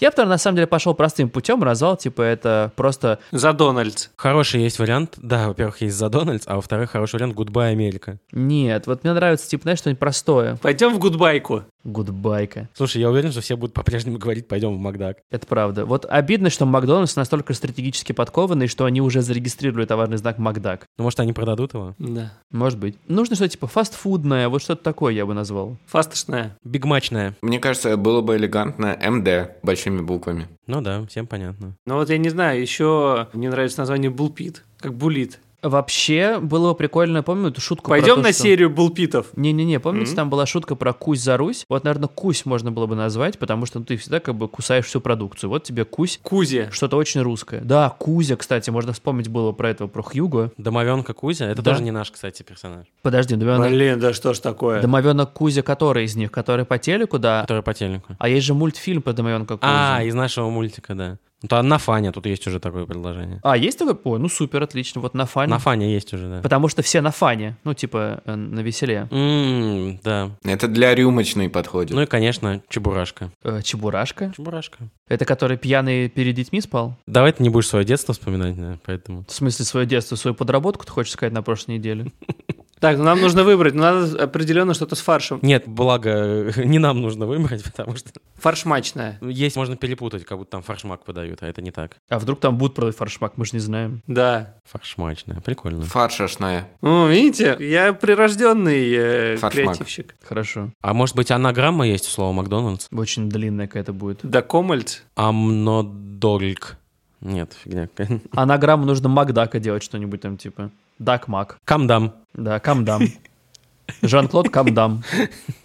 Я 0.00 0.10
бы, 0.10 0.14
наверное, 0.16 0.34
на 0.34 0.38
самом 0.38 0.56
деле 0.56 0.66
пошел 0.66 0.94
простым 0.94 1.28
путем, 1.28 1.60
назвал, 1.60 1.96
типа, 1.96 2.22
это 2.22 2.72
просто 2.76 3.18
The 3.32 3.52
Donalds. 3.52 4.08
Хороший 4.16 4.62
есть 4.62 4.78
вариант. 4.78 5.14
Да, 5.16 5.48
во-первых, 5.48 5.80
есть 5.80 5.96
The 5.96 6.08
Donalds, 6.08 6.44
а 6.46 6.56
во-вторых, 6.56 6.90
хороший 6.90 7.16
вариант 7.16 7.34
Goodbye 7.34 7.72
Америка. 7.72 8.18
Нет, 8.32 8.86
вот 8.86 9.04
мне 9.04 9.12
нравится, 9.12 9.48
типа, 9.48 9.62
знаешь, 9.62 9.80
что-нибудь 9.80 9.98
простое. 9.98 10.56
Пойдем 10.56 10.94
в 10.94 10.98
гудбайку. 10.98 11.64
Гудбайка. 11.84 12.68
Слушай, 12.74 13.00
я 13.00 13.10
уверен, 13.10 13.32
что 13.32 13.40
все 13.40 13.56
будут 13.56 13.74
по-прежнему 13.74 14.18
говорить, 14.18 14.46
пойдем 14.46 14.74
в 14.74 14.78
Макдак. 14.78 15.18
Это 15.30 15.46
правда. 15.46 15.84
Вот 15.86 16.04
обидно, 16.08 16.50
что 16.50 16.66
Макдональдс 16.66 17.16
настолько 17.16 17.54
стратегически 17.54 18.12
подкованный, 18.12 18.66
что 18.66 18.84
они 18.84 19.00
уже 19.00 19.22
зарегистрировали 19.22 19.86
товарный 19.86 20.18
знак 20.18 20.38
Макдак. 20.38 20.86
Ну, 20.98 21.04
может, 21.04 21.20
они 21.20 21.32
продадут 21.32 21.74
его? 21.74 21.94
Да. 21.98 22.32
Может 22.50 22.78
быть. 22.78 22.96
Нужно 23.06 23.36
что-то 23.36 23.50
типа 23.50 23.66
фастфудное, 23.68 24.48
вот 24.48 24.62
что-то 24.62 24.82
такое 24.82 25.14
я 25.14 25.24
бы 25.24 25.34
назвал. 25.34 25.76
Фастошная. 25.86 26.56
Бигмачная. 26.62 27.34
Мне 27.42 27.58
кажется, 27.58 27.96
было 27.96 28.20
бы 28.20 28.36
элегантно 28.36 28.98
МД 29.00 29.62
большими 29.88 30.06
буквами. 30.06 30.48
Ну 30.66 30.80
да, 30.80 31.04
всем 31.06 31.26
понятно. 31.26 31.76
Но 31.86 31.96
вот 31.96 32.10
я 32.10 32.18
не 32.18 32.28
знаю, 32.28 32.60
еще 32.60 33.28
мне 33.32 33.48
нравится 33.48 33.80
название 33.80 34.10
Булпит, 34.10 34.64
как 34.78 34.94
булит. 34.94 35.40
Вообще, 35.62 36.38
было 36.40 36.70
бы 36.70 36.76
прикольно, 36.76 37.22
помню 37.24 37.48
эту 37.48 37.60
шутку 37.60 37.86
про 37.86 37.98
Пойдем 37.98 38.16
то, 38.16 38.22
на 38.22 38.32
что- 38.32 38.42
серию 38.44 38.70
булпитов. 38.70 39.26
Не-не-не, 39.36 39.80
помните, 39.80 40.10
Мгм. 40.10 40.16
там 40.16 40.30
была 40.30 40.46
шутка 40.46 40.76
про 40.76 40.92
Кусь 40.92 41.20
за 41.20 41.36
Русь? 41.36 41.64
Вот, 41.68 41.82
наверное, 41.82 42.08
Кусь 42.08 42.46
можно 42.46 42.70
было 42.70 42.86
бы 42.86 42.94
назвать, 42.94 43.38
потому 43.40 43.66
что 43.66 43.80
ну, 43.80 43.84
ты 43.84 43.96
всегда 43.96 44.20
как 44.20 44.36
бы 44.36 44.46
кусаешь 44.48 44.84
всю 44.86 45.00
продукцию. 45.00 45.50
Вот 45.50 45.64
тебе 45.64 45.84
Кусь, 45.84 46.20
Кузи. 46.22 46.68
что-то 46.70 46.96
очень 46.96 47.22
русское. 47.22 47.60
Да, 47.60 47.90
Кузя, 47.90 48.36
кстати, 48.36 48.70
можно 48.70 48.92
вспомнить 48.92 49.28
было 49.28 49.50
про 49.52 49.70
этого, 49.70 49.88
про 49.88 50.02
Хьюго. 50.02 50.52
Домовенка 50.58 51.12
Кузя, 51.12 51.46
это 51.46 51.60
Да. 51.62 51.72
тоже 51.72 51.82
не 51.82 51.90
наш, 51.90 52.10
кстати, 52.12 52.42
персонаж, 52.44 52.86
Подожди, 53.02 53.34
домовенок, 53.34 53.70
Блин, 53.70 53.98
да 53.98 54.12
что 54.12 54.34
ж 54.34 54.38
такое? 54.38 54.80
домовенок 54.80 55.32
Кузя, 55.32 55.62
который 55.62 56.04
из 56.04 56.14
них? 56.14 56.30
Который 56.30 56.64
по 56.66 56.78
телеку, 56.78 57.18
да? 57.18 57.40
который 57.42 57.62
по 57.64 57.74
телеку. 57.74 58.14
А 58.18 58.28
есть 58.28 58.46
же 58.46 58.54
мультфильм 58.54 59.02
про 59.02 59.12
домовенка 59.12 59.56
Кузю. 59.56 59.72
А, 59.74 60.02
из 60.04 60.14
нашего 60.14 60.50
мультика, 60.50 60.94
да. 60.94 61.18
Ну, 61.42 61.48
то 61.48 61.62
на 61.62 61.78
Фане 61.78 62.10
тут 62.10 62.26
есть 62.26 62.46
уже 62.48 62.58
такое 62.58 62.84
предложение. 62.84 63.40
А, 63.44 63.56
есть 63.56 63.78
такой? 63.78 63.96
Ой, 64.02 64.18
ну 64.18 64.28
супер, 64.28 64.62
отлично, 64.62 65.00
вот 65.00 65.14
на 65.14 65.24
фане. 65.24 65.50
На 65.50 65.58
Фане 65.58 65.92
есть 65.92 66.12
уже, 66.12 66.28
да. 66.28 66.40
Потому 66.42 66.68
что 66.68 66.82
все 66.82 67.00
на 67.00 67.12
фане, 67.12 67.56
ну, 67.62 67.74
типа, 67.74 68.22
э, 68.24 68.34
на 68.34 68.60
веселе. 68.60 69.06
М, 69.12 70.00
да. 70.02 70.30
Это 70.42 70.66
для 70.66 70.94
рюмочной 70.94 71.48
подходит. 71.48 71.94
Ну 71.94 72.02
и, 72.02 72.06
конечно, 72.06 72.60
Чебурашка. 72.68 73.30
Э, 73.44 73.60
Чебурашка? 73.62 74.32
Чебурашка. 74.36 74.88
Это 75.06 75.24
который 75.24 75.56
пьяный 75.56 76.08
перед 76.08 76.34
детьми 76.34 76.60
спал? 76.60 76.96
Давай 77.06 77.32
ты 77.32 77.42
не 77.42 77.50
будешь 77.50 77.68
свое 77.68 77.84
детство 77.84 78.14
вспоминать, 78.14 78.56
да, 78.56 78.78
поэтому... 78.84 79.24
В 79.28 79.32
смысле, 79.32 79.64
свое 79.64 79.86
детство, 79.86 80.16
свою 80.16 80.34
подработку, 80.34 80.84
ты 80.84 80.90
хочешь 80.90 81.12
сказать, 81.12 81.32
на 81.32 81.42
прошлой 81.42 81.76
неделе? 81.76 82.12
Так, 82.80 82.96
ну 82.98 83.04
нам 83.04 83.20
нужно 83.20 83.44
выбрать. 83.44 83.74
Ну, 83.74 83.82
Надо 83.82 84.22
определенно 84.24 84.74
что-то 84.74 84.94
с 84.94 85.00
фаршем. 85.00 85.38
Нет, 85.42 85.64
благо, 85.66 86.52
не 86.64 86.78
нам 86.78 87.00
нужно 87.00 87.26
выбрать, 87.26 87.64
потому 87.76 87.96
что 87.96 88.10
Фаршмачная. 88.36 89.18
есть 89.20 89.56
можно 89.56 89.76
перепутать, 89.76 90.24
как 90.24 90.38
будто 90.38 90.52
там 90.52 90.62
фаршмак 90.62 91.04
подают, 91.04 91.42
а 91.42 91.46
это 91.48 91.60
не 91.60 91.70
так. 91.72 91.96
А 92.08 92.18
вдруг 92.18 92.38
там 92.40 92.56
будут 92.56 92.74
продавать 92.76 92.96
фаршмак, 92.96 93.36
мы 93.36 93.44
же 93.44 93.50
не 93.54 93.58
знаем. 93.60 94.02
Да. 94.06 94.54
Фаршмачная, 94.64 95.40
прикольно. 95.40 95.82
Фаршашная. 95.82 96.68
Ну, 96.80 97.08
видите, 97.08 97.56
я 97.60 97.92
прирожденный 97.92 98.92
э, 98.92 99.36
Фаршмак. 99.38 99.52
креативщик. 99.76 100.14
Хорошо. 100.22 100.70
А 100.80 100.94
может 100.94 101.16
быть, 101.16 101.30
анаграмма 101.30 101.86
есть 101.86 102.06
в 102.06 102.10
слово 102.12 102.32
Макдональдс? 102.32 102.88
Очень 102.92 103.28
длинная 103.28 103.66
какая-то 103.66 103.92
будет. 103.92 104.20
Да, 104.22 104.42
Комальц. 104.42 105.00
Амнодольк. 105.16 106.76
Нет, 107.20 107.52
фигня. 107.64 107.88
какая. 107.88 108.20
Анаграмму 108.32 108.84
нужно 108.86 109.08
Макдака 109.08 109.58
делать 109.58 109.82
что-нибудь 109.82 110.20
там, 110.20 110.36
типа. 110.36 110.70
Дак 110.98 111.28
Мак. 111.28 111.58
Камдам. 111.64 112.12
Да, 112.34 112.58
Камдам. 112.60 113.02
Жан-Клод 114.02 114.50
Камдам. 114.50 115.02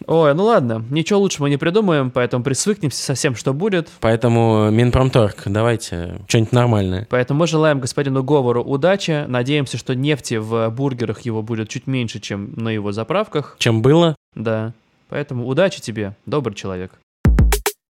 Ой, 0.07 0.33
ну 0.33 0.43
ладно, 0.45 0.83
ничего 0.89 1.19
лучше 1.19 1.41
мы 1.41 1.49
не 1.49 1.57
придумаем, 1.57 2.11
поэтому 2.11 2.43
присвыкнемся 2.43 3.03
со 3.03 3.13
всем, 3.15 3.35
что 3.35 3.53
будет. 3.53 3.89
Поэтому 3.99 4.69
Минпромторг, 4.69 5.43
давайте 5.45 6.21
что-нибудь 6.27 6.51
нормальное. 6.51 7.07
Поэтому 7.09 7.41
мы 7.41 7.47
желаем 7.47 7.79
господину 7.79 8.23
Говору 8.23 8.63
удачи. 8.63 9.25
Надеемся, 9.27 9.77
что 9.77 9.95
нефти 9.95 10.35
в 10.35 10.69
бургерах 10.69 11.21
его 11.21 11.41
будет 11.41 11.69
чуть 11.69 11.87
меньше, 11.87 12.19
чем 12.19 12.53
на 12.55 12.69
его 12.69 12.91
заправках. 12.91 13.55
Чем 13.59 13.81
было? 13.81 14.15
Да. 14.35 14.73
Поэтому 15.09 15.47
удачи 15.47 15.81
тебе, 15.81 16.15
добрый 16.25 16.55
человек. 16.55 16.99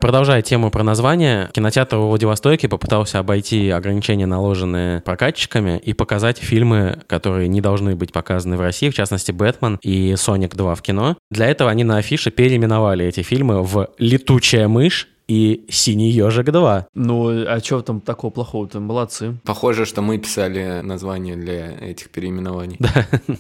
Продолжая 0.04 0.42
тему 0.42 0.70
про 0.70 0.84
название, 0.84 1.50
кинотеатр 1.54 1.96
во 1.96 2.10
Владивостоке 2.10 2.68
попытался 2.68 3.20
обойти 3.20 3.70
ограничения, 3.70 4.26
наложенные 4.26 5.00
прокатчиками, 5.00 5.80
и 5.82 5.94
показать 5.94 6.40
фильмы, 6.40 7.00
которые 7.08 7.48
не 7.48 7.62
должны 7.62 7.96
быть 7.96 8.12
показаны 8.12 8.58
в 8.58 8.62
России, 8.62 8.90
в 8.90 8.96
частности, 8.96 9.32
«Бэтмен» 9.32 9.80
и 9.82 10.18
«Соник 10.18 10.56
2» 10.56 10.76
в 10.76 10.82
кино. 10.82 11.16
Для 11.32 11.48
этого 11.48 11.70
они 11.70 11.86
на 11.86 12.00
афише 12.00 12.32
переименовали 12.32 13.06
эти 13.06 13.22
фильмы 13.22 13.64
в 13.64 13.92
«Летучая 13.98 14.68
мышь» 14.68 15.08
и 15.27 15.65
«Синий 15.70 16.12
ежик 16.12 16.50
2». 16.50 16.86
Ну, 16.94 17.46
а 17.48 17.60
что 17.60 17.82
там 17.82 18.01
такого 18.01 18.32
плохого-то? 18.32 18.80
Молодцы. 18.80 19.38
Похоже, 19.44 19.86
что 19.86 20.01
мы 20.01 20.18
писали 20.18 20.82
название 20.82 21.36
для 21.36 21.72
этих 21.72 22.10
переименований. 22.10 22.80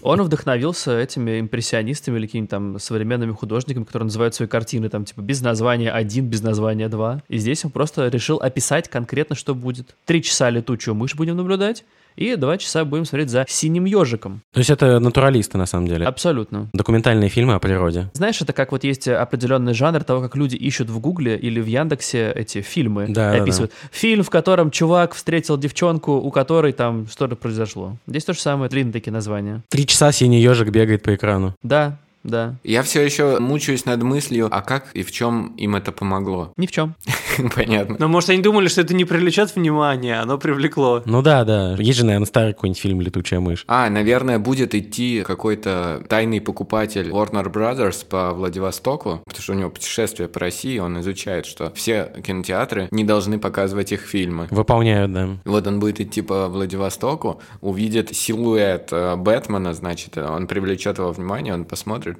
Он 0.01 0.21
вдохновился 0.21 0.97
этими 0.97 1.39
импрессионистами 1.39 2.17
или 2.17 2.25
какими-то 2.27 2.51
там 2.51 2.79
современными 2.79 3.31
художниками, 3.31 3.83
которые 3.83 4.05
называют 4.05 4.35
свои 4.35 4.47
картины 4.47 4.89
там 4.89 5.05
типа 5.05 5.21
без 5.21 5.41
названия 5.41 5.91
один, 5.91 6.27
без 6.27 6.41
названия 6.41 6.87
два. 6.89 7.21
И 7.27 7.37
здесь 7.37 7.65
он 7.65 7.71
просто 7.71 8.07
решил 8.07 8.37
описать 8.37 8.89
конкретно, 8.89 9.35
что 9.35 9.55
будет. 9.55 9.95
Три 10.05 10.21
часа 10.23 10.49
летучую 10.49 10.95
мышь 10.95 11.15
будем 11.15 11.37
наблюдать, 11.37 11.83
и 12.15 12.35
два 12.35 12.57
часа 12.57 12.85
будем 12.85 13.05
смотреть 13.05 13.29
за 13.29 13.45
синим 13.47 13.85
ежиком. 13.85 14.41
То 14.53 14.59
есть 14.59 14.69
это 14.69 14.99
натуралисты, 14.99 15.57
на 15.57 15.65
самом 15.65 15.87
деле. 15.87 16.05
Абсолютно. 16.05 16.69
Документальные 16.73 17.29
фильмы 17.29 17.53
о 17.53 17.59
природе. 17.59 18.09
Знаешь, 18.13 18.41
это 18.41 18.53
как 18.53 18.71
вот 18.71 18.83
есть 18.83 19.07
определенный 19.07 19.73
жанр 19.73 20.03
того, 20.03 20.21
как 20.21 20.35
люди 20.35 20.55
ищут 20.55 20.89
в 20.89 20.99
Гугле 20.99 21.37
или 21.37 21.59
в 21.59 21.65
Яндексе 21.65 22.31
эти 22.31 22.61
фильмы. 22.61 23.07
Да, 23.09 23.33
и 23.33 23.37
да, 23.37 23.43
описывают. 23.43 23.71
Фильм, 23.91 24.23
в 24.23 24.29
котором 24.29 24.71
чувак 24.71 25.13
встретил 25.13 25.57
девчонку, 25.57 26.13
у 26.13 26.31
которой 26.31 26.73
там 26.73 27.07
что-то 27.07 27.35
произошло. 27.35 27.97
Здесь 28.07 28.25
то 28.25 28.33
же 28.33 28.39
самое, 28.39 28.69
длинные 28.69 28.93
такие 28.93 29.11
названия. 29.11 29.61
Три 29.69 29.85
часа 29.85 30.11
«Синий 30.11 30.41
ежик» 30.41 30.69
бегает 30.69 31.03
по 31.03 31.13
экрану. 31.15 31.55
Да, 31.63 31.97
да. 32.23 32.55
Я 32.63 32.83
все 32.83 33.01
еще 33.01 33.39
мучаюсь 33.39 33.85
над 33.85 34.01
мыслью, 34.03 34.47
а 34.51 34.61
как 34.61 34.87
и 34.93 35.03
в 35.03 35.11
чем 35.11 35.53
им 35.57 35.75
это 35.75 35.91
помогло? 35.91 36.53
Ни 36.57 36.67
в 36.67 36.71
чем. 36.71 36.95
Понятно. 37.55 37.95
Но 37.99 38.07
может 38.07 38.29
они 38.29 38.41
думали, 38.41 38.67
что 38.67 38.81
это 38.81 38.93
не 38.93 39.05
привлечет 39.05 39.55
внимание, 39.55 40.19
оно 40.19 40.37
привлекло. 40.37 41.01
Ну 41.05 41.21
да, 41.21 41.43
да. 41.43 41.75
Есть 41.77 41.99
же, 41.99 42.05
наверное, 42.05 42.25
старый 42.25 42.53
какой-нибудь 42.53 42.81
фильм 42.81 43.01
«Летучая 43.01 43.39
мышь». 43.39 43.65
А, 43.67 43.89
наверное, 43.89 44.39
будет 44.39 44.75
идти 44.75 45.23
какой-то 45.25 46.03
тайный 46.07 46.41
покупатель 46.41 47.09
Warner 47.09 47.51
Brothers 47.51 48.05
по 48.05 48.33
Владивостоку, 48.33 49.21
потому 49.25 49.41
что 49.41 49.53
у 49.53 49.55
него 49.55 49.69
путешествие 49.69 50.29
по 50.29 50.39
России, 50.39 50.77
он 50.79 50.99
изучает, 51.01 51.45
что 51.45 51.71
все 51.73 52.11
кинотеатры 52.25 52.87
не 52.91 53.03
должны 53.03 53.39
показывать 53.39 53.91
их 53.91 54.01
фильмы. 54.01 54.47
Выполняют, 54.51 55.11
да. 55.11 55.29
Вот 55.45 55.67
он 55.67 55.79
будет 55.79 55.99
идти 55.99 56.21
по 56.21 56.47
Владивостоку, 56.47 57.41
увидит 57.61 58.15
силуэт 58.15 58.89
э, 58.91 59.15
Бэтмена, 59.15 59.73
значит, 59.73 60.17
он 60.17 60.47
привлечет 60.47 60.97
его 60.99 61.11
внимание, 61.11 61.53
он 61.53 61.65
посмотрит. 61.65 62.12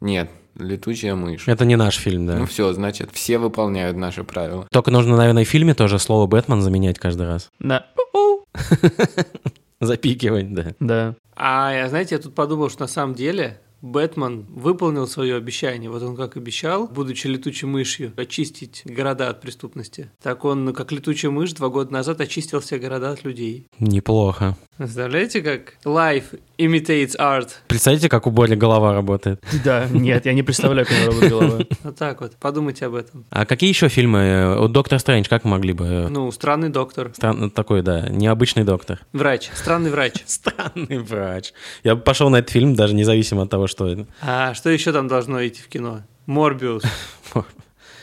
Нет, 0.00 0.30
летучая 0.58 1.14
мышь. 1.14 1.46
Это 1.46 1.64
не 1.64 1.76
наш 1.76 1.96
фильм, 1.96 2.26
да. 2.26 2.36
Ну 2.36 2.46
все, 2.46 2.72
значит, 2.72 3.10
все 3.12 3.38
выполняют 3.38 3.96
наши 3.96 4.24
правила. 4.24 4.66
Только 4.72 4.90
нужно, 4.90 5.16
наверное, 5.16 5.44
в 5.44 5.48
фильме 5.48 5.74
тоже 5.74 5.98
слово 5.98 6.26
«Бэтмен» 6.26 6.62
заменять 6.62 6.98
каждый 6.98 7.26
раз. 7.26 7.50
На. 7.58 7.86
У-у. 8.14 8.44
Запикивать, 9.80 10.52
да. 10.52 10.74
Да. 10.80 11.14
А 11.36 11.72
я, 11.72 11.88
знаете, 11.88 12.16
я 12.16 12.20
тут 12.20 12.34
подумал, 12.34 12.68
что 12.70 12.82
на 12.82 12.88
самом 12.88 13.14
деле 13.14 13.60
Бэтмен 13.82 14.46
выполнил 14.48 15.06
свое 15.06 15.36
обещание. 15.36 15.90
Вот 15.90 16.02
он 16.02 16.16
как 16.16 16.36
обещал, 16.36 16.86
будучи 16.86 17.26
летучей 17.26 17.66
мышью, 17.66 18.12
очистить 18.16 18.82
города 18.84 19.28
от 19.28 19.40
преступности. 19.40 20.10
Так 20.22 20.44
он, 20.44 20.64
ну, 20.64 20.72
как 20.72 20.92
летучая 20.92 21.30
мышь, 21.30 21.52
два 21.52 21.68
года 21.68 21.92
назад 21.92 22.20
очистил 22.20 22.60
все 22.60 22.78
города 22.78 23.10
от 23.10 23.24
людей. 23.24 23.66
Неплохо. 23.78 24.56
Представляете, 24.76 25.42
как 25.42 25.74
life 25.84 26.40
imitates 26.56 27.14
art? 27.18 27.50
Представляете, 27.68 28.08
как 28.08 28.26
у 28.26 28.30
Боли 28.30 28.54
голова 28.54 28.94
работает? 28.94 29.44
Да, 29.62 29.86
нет, 29.90 30.24
я 30.24 30.32
не 30.32 30.42
представляю, 30.42 30.86
как 30.86 30.96
работает 31.06 31.30
голова. 31.30 31.58
Вот 31.82 31.96
так 31.96 32.20
вот. 32.20 32.36
Подумайте 32.36 32.86
об 32.86 32.94
этом. 32.94 33.24
А 33.30 33.44
какие 33.44 33.68
еще 33.68 33.88
фильмы? 33.88 34.56
Вот 34.58 34.72
«Доктор 34.72 34.98
Стрэндж» 34.98 35.28
как 35.28 35.44
могли 35.44 35.72
бы? 35.72 36.08
Ну, 36.10 36.30
странный 36.30 36.68
доктор. 36.68 37.12
Стран... 37.14 37.50
Такой, 37.50 37.82
да, 37.82 38.08
необычный 38.08 38.64
доктор. 38.64 39.00
Врач. 39.12 39.50
Странный 39.54 39.90
врач. 39.90 40.14
Странный 40.26 40.98
врач. 40.98 41.52
Я 41.84 41.94
бы 41.94 42.02
пошел 42.02 42.30
на 42.30 42.36
этот 42.36 42.50
фильм, 42.50 42.74
даже 42.74 42.94
независимо 42.94 43.42
от 43.42 43.50
того, 43.50 43.66
что. 43.70 44.06
А 44.20 44.52
что 44.54 44.68
еще 44.68 44.92
там 44.92 45.08
должно 45.08 45.46
идти 45.46 45.62
в 45.62 45.68
кино? 45.68 46.02
Морбиус. 46.26 46.82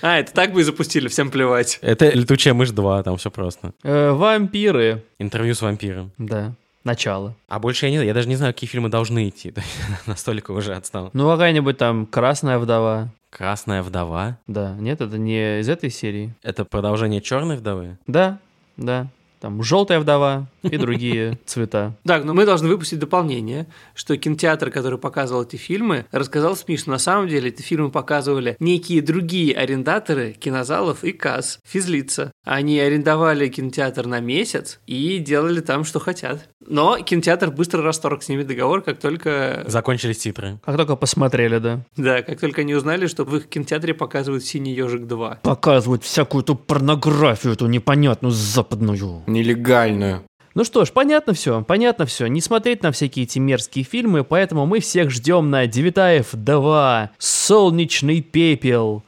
А, 0.01 0.19
это 0.19 0.31
так 0.31 0.53
бы 0.53 0.61
и 0.61 0.63
запустили, 0.63 1.07
всем 1.07 1.31
плевать. 1.31 1.79
Это 1.81 2.09
«Летучая 2.09 2.53
мышь 2.53 2.69
2», 2.69 3.01
там 3.01 3.17
все 3.17 3.31
просто. 3.31 3.73
Э, 3.83 4.11
Вампиры. 4.11 5.03
Интервью 5.17 5.55
с 5.55 5.61
вампиром. 5.63 6.11
Да. 6.19 6.53
Начало. 6.83 7.35
А 7.47 7.57
больше 7.57 7.87
я 7.87 7.91
не 7.91 8.05
я 8.05 8.13
даже 8.13 8.29
не 8.29 8.35
знаю, 8.35 8.53
какие 8.53 8.69
фильмы 8.69 8.89
должны 8.89 9.27
идти. 9.27 9.53
Настолько 10.05 10.51
уже 10.51 10.75
отстал. 10.75 11.09
Ну, 11.13 11.27
какая-нибудь 11.29 11.77
там 11.77 12.05
Красная 12.05 12.59
вдова. 12.59 13.09
«Красная 13.29 13.83
вдова». 13.83 14.37
Да, 14.47 14.73
нет, 14.79 15.01
это 15.01 15.17
не 15.17 15.59
из 15.59 15.67
этой 15.67 15.89
серии. 15.89 16.33
Это 16.43 16.63
продолжение 16.63 17.19
«Черной 17.19 17.57
вдовы». 17.57 17.97
Да, 18.07 18.39
да. 18.77 19.07
Там 19.39 19.61
желтая 19.61 19.99
вдова 19.99 20.49
и 20.63 20.77
другие 20.77 21.39
цвета. 21.45 21.95
Так, 22.03 22.23
но 22.23 22.33
мы 22.33 22.45
должны 22.45 22.67
выпустить 22.67 22.99
дополнение, 22.99 23.67
что 23.93 24.17
кинотеатр, 24.17 24.71
который 24.71 24.97
показывал 24.97 25.43
эти 25.43 25.55
фильмы, 25.55 26.05
рассказал 26.11 26.55
СМИ, 26.55 26.77
что 26.77 26.89
на 26.91 26.97
самом 26.97 27.27
деле 27.27 27.49
эти 27.49 27.61
фильмы 27.61 27.91
показывали 27.91 28.55
некие 28.59 29.01
другие 29.01 29.55
арендаторы 29.55 30.33
кинозалов 30.33 31.03
и 31.03 31.11
касс, 31.11 31.59
физлица. 31.65 32.31
Они 32.43 32.79
арендовали 32.79 33.47
кинотеатр 33.47 34.07
на 34.07 34.19
месяц 34.19 34.79
и 34.87 35.19
делали 35.19 35.61
там, 35.61 35.83
что 35.83 35.99
хотят. 35.99 36.49
Но 36.65 36.97
кинотеатр 36.97 37.51
быстро 37.51 37.81
расторг 37.81 38.23
с 38.23 38.29
ними 38.29 38.43
договор, 38.43 38.81
как 38.81 38.99
только... 38.99 39.63
Закончились 39.67 40.17
титры. 40.17 40.59
Как 40.65 40.75
только 40.75 40.95
посмотрели, 40.95 41.59
да. 41.59 41.85
Да, 41.95 42.21
как 42.23 42.39
только 42.39 42.61
они 42.61 42.75
узнали, 42.75 43.07
что 43.07 43.23
в 43.23 43.35
их 43.35 43.47
кинотеатре 43.47 43.93
показывают 43.93 44.43
«Синий 44.43 44.73
ежик 44.73 45.03
2». 45.03 45.37
Показывают 45.43 46.03
всякую 46.03 46.43
эту 46.43 46.55
порнографию, 46.55 47.53
эту 47.53 47.67
непонятную 47.67 48.31
западную. 48.31 49.23
Нелегальную. 49.27 50.23
Ну 50.55 50.63
что 50.63 50.85
ж, 50.85 50.91
понятно 50.91 51.33
все, 51.33 51.63
понятно 51.63 52.07
все. 52.07 52.25
Не 52.25 52.41
смотреть 52.41 52.81
на 52.81 52.91
всякие 52.91 53.23
эти 53.23 53.37
мерзкие 53.37 53.85
фильмы, 53.85 54.23
поэтому 54.23 54.65
мы 54.65 54.79
всех 54.79 55.11
ждем 55.11 55.51
на 55.51 55.67
Девитаев 55.67 56.29
2, 56.31 57.11
Солнечный 57.19 58.21
пепел. 58.21 59.03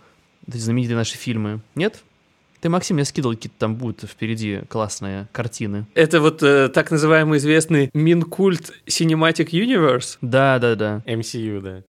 Это 0.47 0.59
знаменитые 0.59 0.97
наши 0.97 1.17
фильмы. 1.17 1.61
Нет? 1.73 2.03
Ты, 2.61 2.69
Максим, 2.69 2.97
мне 2.97 3.05
скидывал 3.05 3.35
какие-то 3.35 3.57
там 3.57 3.75
будут 3.75 4.01
впереди 4.01 4.61
классные 4.67 5.27
картины. 5.31 5.87
Это 5.95 6.19
вот 6.19 6.43
э, 6.43 6.67
так 6.69 6.91
называемый 6.91 7.39
известный 7.39 7.89
Минкульт 7.93 8.71
Cinematic 8.85 9.49
Universe. 9.51 10.17
Да, 10.21 10.59
да, 10.59 10.75
да. 10.75 11.01
MCU, 11.07 11.61
да. 11.61 11.83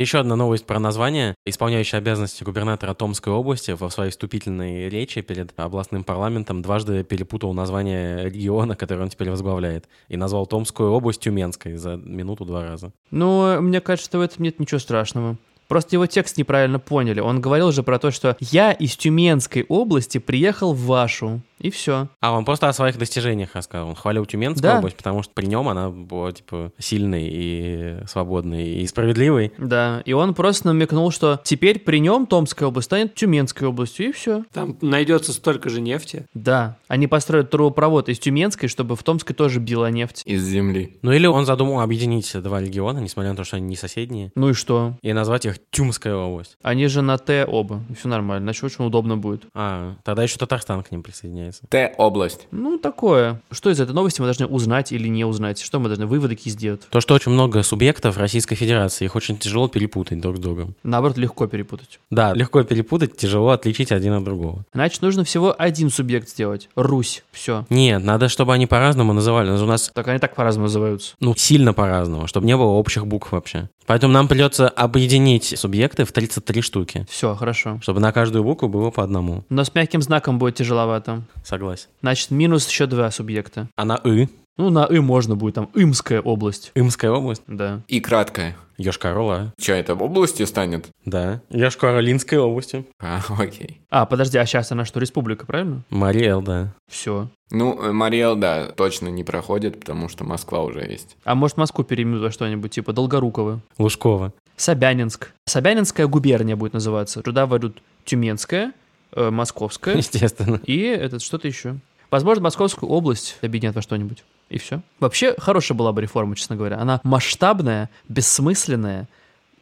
Еще 0.00 0.18
одна 0.18 0.34
новость 0.34 0.66
про 0.66 0.80
название. 0.80 1.36
Исполняющий 1.46 1.96
обязанности 1.96 2.42
губернатора 2.42 2.94
Томской 2.94 3.32
области 3.32 3.70
во 3.70 3.90
своей 3.90 4.10
вступительной 4.10 4.88
речи 4.88 5.20
перед 5.20 5.52
областным 5.56 6.02
парламентом 6.02 6.62
дважды 6.62 7.04
перепутал 7.04 7.54
название 7.54 8.24
региона, 8.24 8.74
который 8.74 9.04
он 9.04 9.10
теперь 9.10 9.30
возглавляет, 9.30 9.88
и 10.08 10.16
назвал 10.16 10.46
Томскую 10.46 10.90
область 10.90 11.20
Тюменской 11.20 11.76
за 11.76 11.94
минуту 11.94 12.44
два 12.44 12.64
раза. 12.64 12.92
Ну, 13.12 13.60
мне 13.62 13.80
кажется, 13.80 14.18
в 14.18 14.20
этом 14.20 14.42
нет 14.42 14.58
ничего 14.58 14.80
страшного. 14.80 15.36
Просто 15.68 15.94
его 15.94 16.06
текст 16.06 16.36
неправильно 16.38 16.80
поняли. 16.80 17.20
Он 17.20 17.40
говорил 17.40 17.70
же 17.70 17.84
про 17.84 18.00
то, 18.00 18.10
что 18.10 18.36
я 18.40 18.72
из 18.72 18.96
Тюменской 18.96 19.64
области 19.68 20.18
приехал 20.18 20.74
в 20.74 20.86
вашу. 20.86 21.40
И 21.60 21.70
все. 21.70 22.08
А 22.20 22.32
он 22.32 22.44
просто 22.44 22.68
о 22.68 22.72
своих 22.72 22.98
достижениях 22.98 23.54
рассказал. 23.54 23.88
Он 23.88 23.94
хвалил 23.94 24.26
Тюменскую 24.26 24.62
Да. 24.72 24.78
область, 24.78 24.96
потому 24.96 25.22
что 25.22 25.32
при 25.34 25.46
нем 25.46 25.68
она 25.68 25.90
была, 25.90 26.32
типа, 26.32 26.72
сильной 26.78 27.28
и 27.28 27.96
свободной 28.06 28.68
и 28.80 28.86
справедливой. 28.86 29.52
Да, 29.58 30.02
и 30.04 30.12
он 30.12 30.34
просто 30.34 30.66
намекнул, 30.68 31.10
что 31.10 31.40
теперь 31.44 31.78
при 31.78 31.98
нем 32.00 32.26
Томская 32.26 32.68
область 32.68 32.86
станет 32.86 33.14
Тюменской 33.14 33.68
областью, 33.68 34.08
и 34.08 34.12
все. 34.12 34.44
Там 34.52 34.76
найдется 34.80 35.32
столько 35.32 35.68
же 35.70 35.80
нефти. 35.80 36.26
Да, 36.34 36.76
они 36.88 37.06
построят 37.06 37.50
трубопровод 37.50 38.08
из 38.08 38.18
Тюменской, 38.18 38.68
чтобы 38.68 38.96
в 38.96 39.02
Томской 39.02 39.34
тоже 39.34 39.60
била 39.60 39.90
нефть. 39.90 40.22
Из 40.26 40.42
земли. 40.44 40.96
Ну 41.02 41.12
или 41.12 41.26
он 41.26 41.46
задумал 41.46 41.80
объединить 41.80 42.30
два 42.42 42.60
региона, 42.60 42.98
несмотря 42.98 43.30
на 43.30 43.36
то, 43.36 43.44
что 43.44 43.56
они 43.56 43.66
не 43.66 43.76
соседние, 43.76 44.32
Ну 44.34 44.50
и 44.50 44.52
что? 44.54 44.94
и 45.02 45.12
назвать 45.12 45.46
их 45.46 45.58
Тюмская 45.70 46.14
область. 46.16 46.56
Они 46.62 46.86
же 46.88 47.02
на 47.02 47.16
Т 47.18 47.44
оба, 47.46 47.80
все 47.98 48.08
нормально, 48.08 48.46
значит 48.46 48.64
очень 48.64 48.84
удобно 48.84 49.16
будет. 49.16 49.44
А, 49.54 49.94
тогда 50.04 50.22
еще 50.22 50.36
Татарстан 50.38 50.82
к 50.82 50.90
ним 50.90 51.02
присоединяется. 51.02 51.43
Т-область. 51.68 52.46
Ну, 52.50 52.78
такое. 52.78 53.40
Что 53.50 53.70
из 53.70 53.80
этой 53.80 53.92
новости 53.92 54.20
мы 54.20 54.26
должны 54.26 54.46
узнать 54.46 54.92
или 54.92 55.08
не 55.08 55.24
узнать? 55.24 55.60
Что 55.60 55.78
мы 55.78 55.88
должны 55.88 56.06
выводы 56.06 56.36
какие 56.36 56.52
сделать? 56.52 56.82
То, 56.90 57.00
что 57.00 57.14
очень 57.14 57.32
много 57.32 57.62
субъектов 57.62 58.16
Российской 58.18 58.54
Федерации, 58.54 59.04
их 59.04 59.16
очень 59.16 59.36
тяжело 59.36 59.68
перепутать 59.68 60.20
друг 60.20 60.36
с 60.36 60.40
другом. 60.40 60.74
Наоборот, 60.82 61.16
легко 61.18 61.46
перепутать. 61.46 62.00
Да, 62.10 62.32
легко 62.34 62.62
перепутать, 62.62 63.16
тяжело 63.16 63.50
отличить 63.50 63.92
один 63.92 64.12
от 64.14 64.24
другого. 64.24 64.64
Значит, 64.74 65.02
нужно 65.02 65.24
всего 65.24 65.54
один 65.56 65.90
субъект 65.90 66.28
сделать. 66.28 66.68
Русь. 66.76 67.22
Все. 67.32 67.66
Нет, 67.70 68.02
надо, 68.04 68.28
чтобы 68.28 68.54
они 68.54 68.66
по-разному 68.66 69.12
называли. 69.12 69.50
У 69.50 69.66
нас, 69.66 69.90
Так 69.94 70.08
они 70.08 70.18
так 70.18 70.34
по-разному 70.34 70.66
называются. 70.66 71.14
ну, 71.20 71.34
сильно 71.36 71.72
по-разному, 71.72 72.26
чтобы 72.26 72.46
не 72.46 72.56
было 72.56 72.70
общих 72.70 73.06
букв 73.06 73.32
вообще. 73.32 73.68
Поэтому 73.86 74.14
нам 74.14 74.28
придется 74.28 74.68
объединить 74.68 75.58
субъекты 75.58 76.04
в 76.06 76.12
33 76.12 76.62
штуки, 76.62 77.06
Все, 77.10 77.34
хорошо. 77.34 77.78
чтобы 77.82 78.00
на 78.00 78.12
каждую 78.12 78.42
букву 78.42 78.68
было 78.68 78.90
по 78.90 79.02
одному. 79.02 79.44
Но 79.50 79.62
с 79.62 79.74
мягким 79.74 80.00
знаком 80.00 80.38
будет 80.38 80.54
тяжеловато. 80.54 81.22
Согласен. 81.42 81.88
Значит, 82.00 82.30
минус 82.30 82.68
еще 82.68 82.86
два 82.86 83.10
субъекта. 83.10 83.68
А 83.76 83.84
на 83.84 84.00
«ы» 84.04 84.28
Ну, 84.56 84.70
на 84.70 84.86
«ы» 84.86 85.02
можно 85.02 85.34
будет, 85.34 85.56
там, 85.56 85.70
Имская 85.74 86.20
область. 86.20 86.70
Имская 86.76 87.10
область. 87.10 87.42
Да. 87.48 87.80
И 87.88 88.00
краткое. 88.00 88.56
Йошкар-Ола. 88.78 89.52
Че, 89.56 89.74
это 89.74 89.94
в 89.94 90.02
области 90.02 90.42
станет? 90.44 90.88
Да. 91.04 91.40
Йошкар-Олинской 91.50 92.38
области. 92.38 92.84
А, 93.00 93.20
окей. 93.38 93.80
А, 93.90 94.04
подожди, 94.06 94.38
а 94.38 94.46
сейчас 94.46 94.72
она 94.72 94.84
что, 94.84 95.00
республика, 95.00 95.46
правильно? 95.46 95.82
Мариэл, 95.90 96.42
да. 96.42 96.74
Все. 96.88 97.28
Ну, 97.50 97.80
э, 97.80 97.92
Мариэл, 97.92 98.36
да, 98.36 98.66
точно 98.66 99.08
не 99.08 99.22
проходит, 99.22 99.80
потому 99.80 100.08
что 100.08 100.24
Москва 100.24 100.62
уже 100.62 100.80
есть. 100.80 101.16
А 101.24 101.34
может 101.34 101.56
Москву 101.56 101.84
переименуют 101.84 102.24
во 102.24 102.30
что-нибудь, 102.32 102.72
типа 102.72 102.92
Долгоруково? 102.92 103.60
Лужкова. 103.78 104.32
Собянинск. 104.56 105.32
Собянинская 105.46 106.06
губерния 106.06 106.56
будет 106.56 106.74
называться. 106.74 107.22
Туда 107.22 107.46
войдут 107.46 107.80
Тюменская, 108.04 108.72
э, 109.14 109.30
Московская 109.30 109.96
Естественно. 109.96 110.60
и 110.64 110.80
этот 110.80 111.22
что-то 111.22 111.48
еще. 111.48 111.76
Возможно, 112.10 112.44
Московскую 112.44 112.90
область 112.90 113.36
объединят 113.42 113.74
во 113.74 113.82
что-нибудь. 113.82 114.24
И 114.50 114.58
все. 114.58 114.82
Вообще, 115.00 115.34
хорошая 115.38 115.76
была 115.76 115.92
бы 115.92 116.02
реформа, 116.02 116.36
честно 116.36 116.54
говоря. 116.54 116.78
Она 116.78 117.00
масштабная, 117.02 117.90
бессмысленная, 118.08 119.08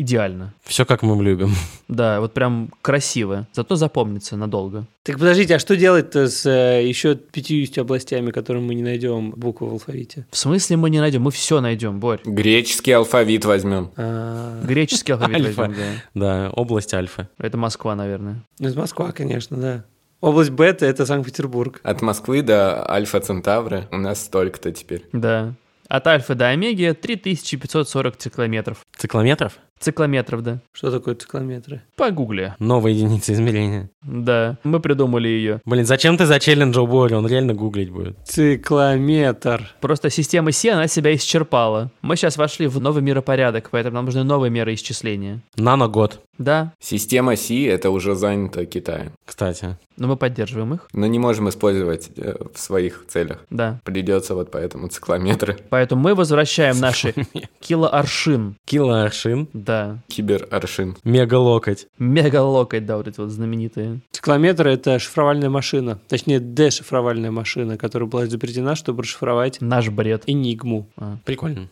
идеально. 0.02 0.54
Все 0.62 0.84
как 0.84 1.02
мы 1.02 1.22
любим. 1.22 1.54
Да, 1.88 2.20
вот 2.20 2.32
прям 2.32 2.70
красиво. 2.82 3.46
Зато 3.52 3.76
запомнится 3.76 4.36
надолго. 4.36 4.86
Так 5.02 5.18
подождите, 5.18 5.56
а 5.56 5.58
что 5.58 5.76
делать-то 5.76 6.28
с 6.28 6.46
э, 6.46 6.86
еще 6.86 7.16
50 7.16 7.78
областями, 7.78 8.30
которым 8.30 8.66
мы 8.66 8.74
не 8.74 8.82
найдем 8.82 9.30
буквы 9.30 9.68
в 9.68 9.72
алфавите? 9.72 10.26
В 10.30 10.36
смысле 10.36 10.76
мы 10.76 10.90
не 10.90 11.00
найдем? 11.00 11.22
Мы 11.22 11.30
все 11.30 11.60
найдем, 11.60 12.00
Борь. 12.00 12.20
Греческий 12.24 12.92
алфавит 12.92 13.44
возьмем. 13.44 13.90
А, 13.96 14.62
Греческий 14.64 15.12
алфавит 15.12 15.56
возьмем, 15.56 15.76
да. 16.14 16.44
Да, 16.44 16.50
область 16.50 16.94
Альфа. 16.94 17.28
Это 17.38 17.56
Москва, 17.56 17.94
наверное. 17.94 18.42
Ну, 18.58 18.68
это 18.68 18.78
Москва, 18.78 19.12
конечно, 19.12 19.56
да. 19.56 19.84
Область 20.20 20.50
бета– 20.50 20.86
это 20.86 21.04
Санкт-Петербург. 21.04 21.80
От 21.82 22.00
Москвы 22.00 22.42
до 22.42 22.88
Альфа 22.88 23.20
Центавра 23.20 23.88
у 23.90 23.96
нас 23.96 24.22
столько-то 24.22 24.70
теперь. 24.70 25.04
Да. 25.12 25.54
От 25.88 26.06
Альфа 26.06 26.34
до 26.34 26.48
Омеги 26.48 26.96
3540 26.98 28.16
циклометров. 28.16 28.78
Циклометров? 28.96 29.58
Циклометров, 29.82 30.42
да. 30.42 30.60
Что 30.72 30.92
такое 30.92 31.16
циклометры? 31.16 31.82
Погугли. 31.96 32.54
Новая 32.60 32.92
единица 32.92 33.32
измерения. 33.32 33.90
Да, 34.02 34.56
мы 34.62 34.78
придумали 34.80 35.26
ее. 35.28 35.60
Блин, 35.64 35.84
зачем 35.84 36.16
ты 36.16 36.24
зачелленджил 36.26 36.86
Борю? 36.86 37.18
Он 37.18 37.26
реально 37.26 37.52
гуглить 37.54 37.90
будет. 37.90 38.16
Циклометр. 38.24 39.74
Просто 39.80 40.08
система 40.08 40.52
Си, 40.52 40.68
она 40.68 40.86
себя 40.86 41.14
исчерпала. 41.14 41.90
Мы 42.00 42.16
сейчас 42.16 42.36
вошли 42.36 42.66
в 42.68 42.80
новый 42.80 43.02
миропорядок, 43.02 43.70
поэтому 43.70 43.96
нам 43.96 44.04
нужны 44.04 44.22
новые 44.22 44.50
меры 44.50 44.74
исчисления. 44.74 45.40
Наногод, 45.56 46.20
Да, 46.38 46.72
Система 46.80 47.36
Си 47.36 47.64
это 47.64 47.90
уже 47.90 48.14
занято 48.14 48.64
Китаем. 48.66 49.12
кстати. 49.26 49.76
но 49.96 50.08
мы 50.08 50.16
поддерживаем 50.16 50.74
их. 50.74 50.88
Но 50.92 51.06
не 51.06 51.18
можем 51.18 51.48
использовать 51.48 52.10
э, 52.16 52.34
в 52.54 52.58
своих 52.58 53.04
целях. 53.08 53.44
Да. 53.50 53.80
Придется 53.84 54.34
вот 54.34 54.50
поэтому 54.50 54.88
циклометры. 54.88 55.58
Поэтому 55.70 56.02
мы 56.02 56.14
возвращаем 56.14 56.80
наши 56.80 57.14
килоаршин. 57.60 58.56
Килоаршин, 58.64 59.48
Да. 59.52 59.71
Кибераршин. 60.08 60.96
мегалокоть. 61.04 61.86
Мегалокоть, 61.98 62.86
да, 62.86 62.96
вот 62.96 63.08
эти 63.08 63.20
вот 63.20 63.30
знаменитые. 63.30 64.00
Циклометр– 64.12 64.66
это 64.68 64.98
шифровальная 64.98 65.50
машина. 65.50 65.98
Точнее, 66.08 66.40
дешифровальная 66.40 67.30
машина, 67.30 67.76
которая 67.76 68.08
была 68.08 68.24
изобретена, 68.26 68.76
чтобы 68.76 69.02
расшифровать 69.02 69.60
Наш 69.60 69.88
бред. 69.88 70.24
энигму. 70.26 70.88
Прикольно. 71.24 71.68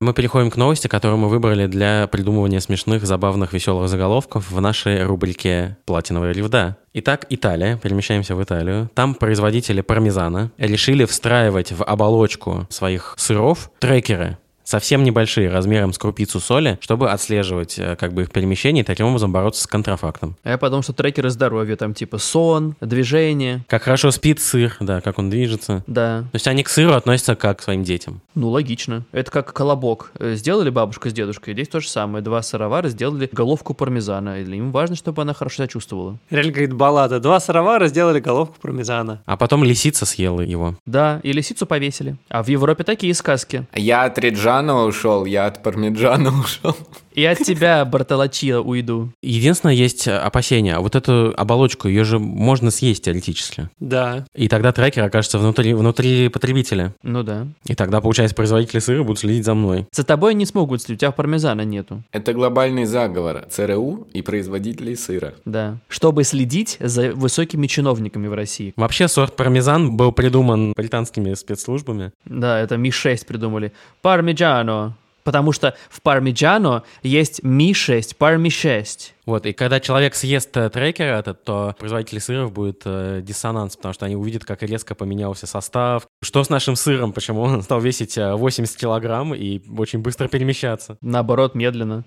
Мы 0.00 0.14
переходим 0.14 0.50
к 0.50 0.56
новости, 0.56 0.88
которую 0.88 1.18
мы 1.18 1.28
выбрали 1.28 1.68
для 1.68 2.08
придумывания 2.08 2.58
смешных, 2.58 3.06
забавных, 3.06 3.52
веселых 3.52 3.88
заголовков 3.88 4.50
в 4.50 4.60
нашей 4.60 5.04
рубрике 5.04 5.76
«Платиновая 5.86 6.32
ревда». 6.32 6.76
Итак, 6.92 7.24
Италия. 7.28 7.76
Перемещаемся 7.80 8.34
в 8.34 8.42
Италию. 8.42 8.90
Там 8.94 9.14
производители 9.14 9.80
пармезана 9.80 10.50
решили 10.58 11.04
встраивать 11.04 11.70
в 11.70 11.84
оболочку 11.84 12.66
своих 12.68 13.14
сыров 13.16 13.70
трекеры, 13.78 14.38
совсем 14.72 15.04
небольшие, 15.04 15.50
размером 15.50 15.92
с 15.92 15.98
крупицу 15.98 16.40
соли, 16.40 16.78
чтобы 16.80 17.10
отслеживать 17.10 17.78
э, 17.78 17.94
как 17.96 18.14
бы 18.14 18.22
их 18.22 18.30
перемещение 18.30 18.82
и 18.82 18.86
таким 18.86 19.06
образом 19.06 19.30
бороться 19.30 19.62
с 19.62 19.66
контрафактом. 19.66 20.34
А 20.44 20.50
я 20.50 20.56
подумал, 20.58 20.82
что 20.82 20.94
трекеры 20.94 21.28
здоровья, 21.28 21.76
там 21.76 21.92
типа 21.92 22.16
сон, 22.16 22.74
движение. 22.80 23.64
Как 23.68 23.82
хорошо 23.82 24.10
спит 24.10 24.40
сыр, 24.40 24.74
да, 24.80 25.02
как 25.02 25.18
он 25.18 25.28
движется. 25.28 25.84
Да, 25.86 26.22
То 26.32 26.36
есть 26.36 26.46
они 26.48 26.62
к 26.62 26.70
сыру 26.70 26.92
относятся 26.92 27.34
как 27.34 27.58
к 27.58 27.62
своим 27.62 27.84
детям. 27.84 28.22
ну 28.34 28.48
логично. 28.48 29.04
Это 29.12 29.30
как 29.30 29.52
колобок. 29.52 30.12
Э, 30.18 30.34
Сделали 30.36 30.70
бабушка 30.70 31.10
с 31.10 31.12
дедушкой, 31.12 31.52
здесь 31.52 31.68
то 31.68 31.80
же 31.80 31.88
самое. 31.88 32.24
Два 32.24 32.40
сыровара 32.42 32.88
сделали 32.88 33.28
головку 33.30 33.74
пармезана. 33.74 34.40
И 34.40 34.44
Им 34.44 34.72
важно, 34.72 34.96
чтобы 34.96 35.20
она 35.20 35.34
хорошо 35.34 35.56
себя 35.56 35.66
чувствовала. 35.68 36.16
Реально 36.30 36.52
говорит 36.52 36.72
баллада. 36.72 37.20
Два 37.20 37.40
сыровара 37.40 37.88
сделали 37.88 38.20
головку 38.20 38.54
пармезана. 38.62 39.20
А 39.26 39.36
потом 39.36 39.64
лисица 39.64 40.06
съела 40.06 40.40
его. 40.40 40.76
Да, 40.86 41.20
и 41.22 41.32
лисицу 41.32 41.66
повесили. 41.66 42.16
А 42.30 42.42
в 42.42 42.48
Европе 42.48 42.84
такие 42.84 43.12
сказки. 43.12 43.66
Я 43.74 44.04
от 44.04 44.18
Реджана 44.62 44.84
ушел, 44.84 45.24
я 45.24 45.46
от 45.46 45.62
Пармиджана 45.62 46.30
ушел. 46.44 46.76
И 47.14 47.24
от 47.24 47.38
тебя, 47.38 47.84
Бартолочи, 47.84 48.52
уйду. 48.52 49.10
Единственное, 49.22 49.74
есть 49.74 50.06
э, 50.06 50.16
опасение. 50.16 50.78
Вот 50.78 50.94
эту 50.94 51.34
оболочку, 51.36 51.88
ее 51.88 52.04
же 52.04 52.18
можно 52.18 52.70
съесть 52.70 53.04
теоретически. 53.04 53.68
Да. 53.80 54.26
И 54.34 54.48
тогда 54.48 54.72
трекер 54.72 55.04
окажется 55.04 55.38
внутри, 55.38 55.74
внутри 55.74 56.28
потребителя. 56.28 56.94
Ну 57.02 57.22
да. 57.22 57.46
И 57.66 57.74
тогда, 57.74 58.00
получается, 58.00 58.34
производители 58.34 58.78
сыра 58.80 59.02
будут 59.02 59.20
следить 59.20 59.44
за 59.44 59.54
мной. 59.54 59.86
За 59.92 60.04
тобой 60.04 60.34
не 60.34 60.46
смогут 60.46 60.82
следить, 60.82 60.98
у 60.98 61.00
тебя 61.00 61.12
пармезана 61.12 61.62
нету. 61.62 62.02
Это 62.12 62.32
глобальный 62.32 62.84
заговор 62.84 63.46
ЦРУ 63.50 64.08
и 64.12 64.22
производителей 64.22 64.96
сыра. 64.96 65.34
Да. 65.44 65.78
Чтобы 65.88 66.24
следить 66.24 66.76
за 66.80 67.12
высокими 67.12 67.66
чиновниками 67.66 68.26
в 68.26 68.34
России. 68.34 68.72
Вообще, 68.76 69.08
сорт 69.08 69.36
пармезан 69.36 69.96
был 69.96 70.12
придуман 70.12 70.72
британскими 70.72 71.34
спецслужбами. 71.34 72.12
Да, 72.24 72.58
это 72.58 72.76
Ми-6 72.76 73.26
придумали. 73.26 73.72
Пармиджано. 74.00 74.96
Потому 75.24 75.52
что 75.52 75.74
в 75.88 76.02
Пармиджано 76.02 76.82
есть 77.02 77.42
Ми-6, 77.42 78.16
Парми-6. 78.18 79.12
Вот, 79.24 79.46
и 79.46 79.52
когда 79.52 79.78
человек 79.78 80.14
съест 80.14 80.56
э, 80.56 80.68
трекер 80.68 81.06
этот, 81.06 81.44
то 81.44 81.76
производители 81.78 82.18
сыров 82.18 82.52
будет 82.52 82.82
э, 82.84 83.20
диссонанс, 83.22 83.76
потому 83.76 83.94
что 83.94 84.06
они 84.06 84.16
увидят, 84.16 84.44
как 84.44 84.62
резко 84.62 84.94
поменялся 84.96 85.46
состав. 85.46 86.06
Что 86.22 86.42
с 86.42 86.50
нашим 86.50 86.74
сыром? 86.74 87.12
Почему 87.12 87.42
он 87.42 87.62
стал 87.62 87.80
весить 87.80 88.18
э, 88.18 88.34
80 88.34 88.76
килограмм 88.76 89.32
и 89.34 89.60
очень 89.78 90.00
быстро 90.00 90.26
перемещаться? 90.26 90.98
Наоборот, 91.00 91.54
медленно. 91.54 92.04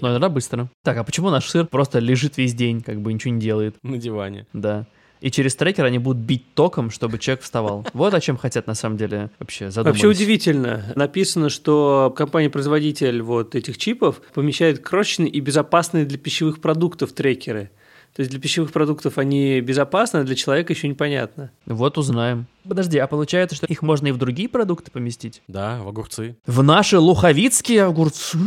Но 0.00 0.10
иногда 0.10 0.28
быстро. 0.28 0.68
Так, 0.84 0.98
а 0.98 1.04
почему 1.04 1.30
наш 1.30 1.48
сыр 1.48 1.66
просто 1.66 2.00
лежит 2.00 2.36
весь 2.36 2.54
день, 2.54 2.82
как 2.82 3.00
бы 3.00 3.12
ничего 3.12 3.32
не 3.32 3.40
делает? 3.40 3.76
На 3.82 3.96
диване. 3.96 4.46
Да. 4.52 4.86
И 5.20 5.30
через 5.30 5.56
трекер 5.56 5.84
они 5.84 5.98
будут 5.98 6.22
бить 6.22 6.54
током, 6.54 6.90
чтобы 6.90 7.18
человек 7.18 7.42
вставал. 7.42 7.86
Вот 7.92 8.14
о 8.14 8.20
чем 8.20 8.36
хотят 8.36 8.66
на 8.66 8.74
самом 8.74 8.96
деле 8.96 9.30
вообще 9.38 9.70
задумались. 9.70 10.02
Вообще 10.02 10.08
удивительно. 10.08 10.92
Написано, 10.94 11.48
что 11.48 12.12
компания-производитель 12.16 13.22
вот 13.22 13.54
этих 13.54 13.78
чипов 13.78 14.20
помещает 14.34 14.80
крошечные 14.80 15.28
и 15.28 15.40
безопасные 15.40 16.04
для 16.04 16.18
пищевых 16.18 16.60
продуктов 16.60 17.12
трекеры. 17.12 17.70
То 18.14 18.20
есть 18.20 18.30
для 18.30 18.40
пищевых 18.40 18.72
продуктов 18.72 19.18
они 19.18 19.60
безопасны, 19.60 20.18
а 20.18 20.24
для 20.24 20.34
человека 20.34 20.72
еще 20.72 20.88
непонятно. 20.88 21.50
Вот 21.66 21.98
узнаем. 21.98 22.46
Подожди, 22.66 22.98
а 22.98 23.06
получается, 23.06 23.54
что 23.54 23.66
их 23.66 23.82
можно 23.82 24.08
и 24.08 24.12
в 24.12 24.16
другие 24.16 24.48
продукты 24.48 24.90
поместить? 24.90 25.42
Да, 25.46 25.80
в 25.82 25.88
огурцы. 25.88 26.36
В 26.46 26.62
наши 26.62 26.98
луховицкие 26.98 27.84
огурцы? 27.84 28.38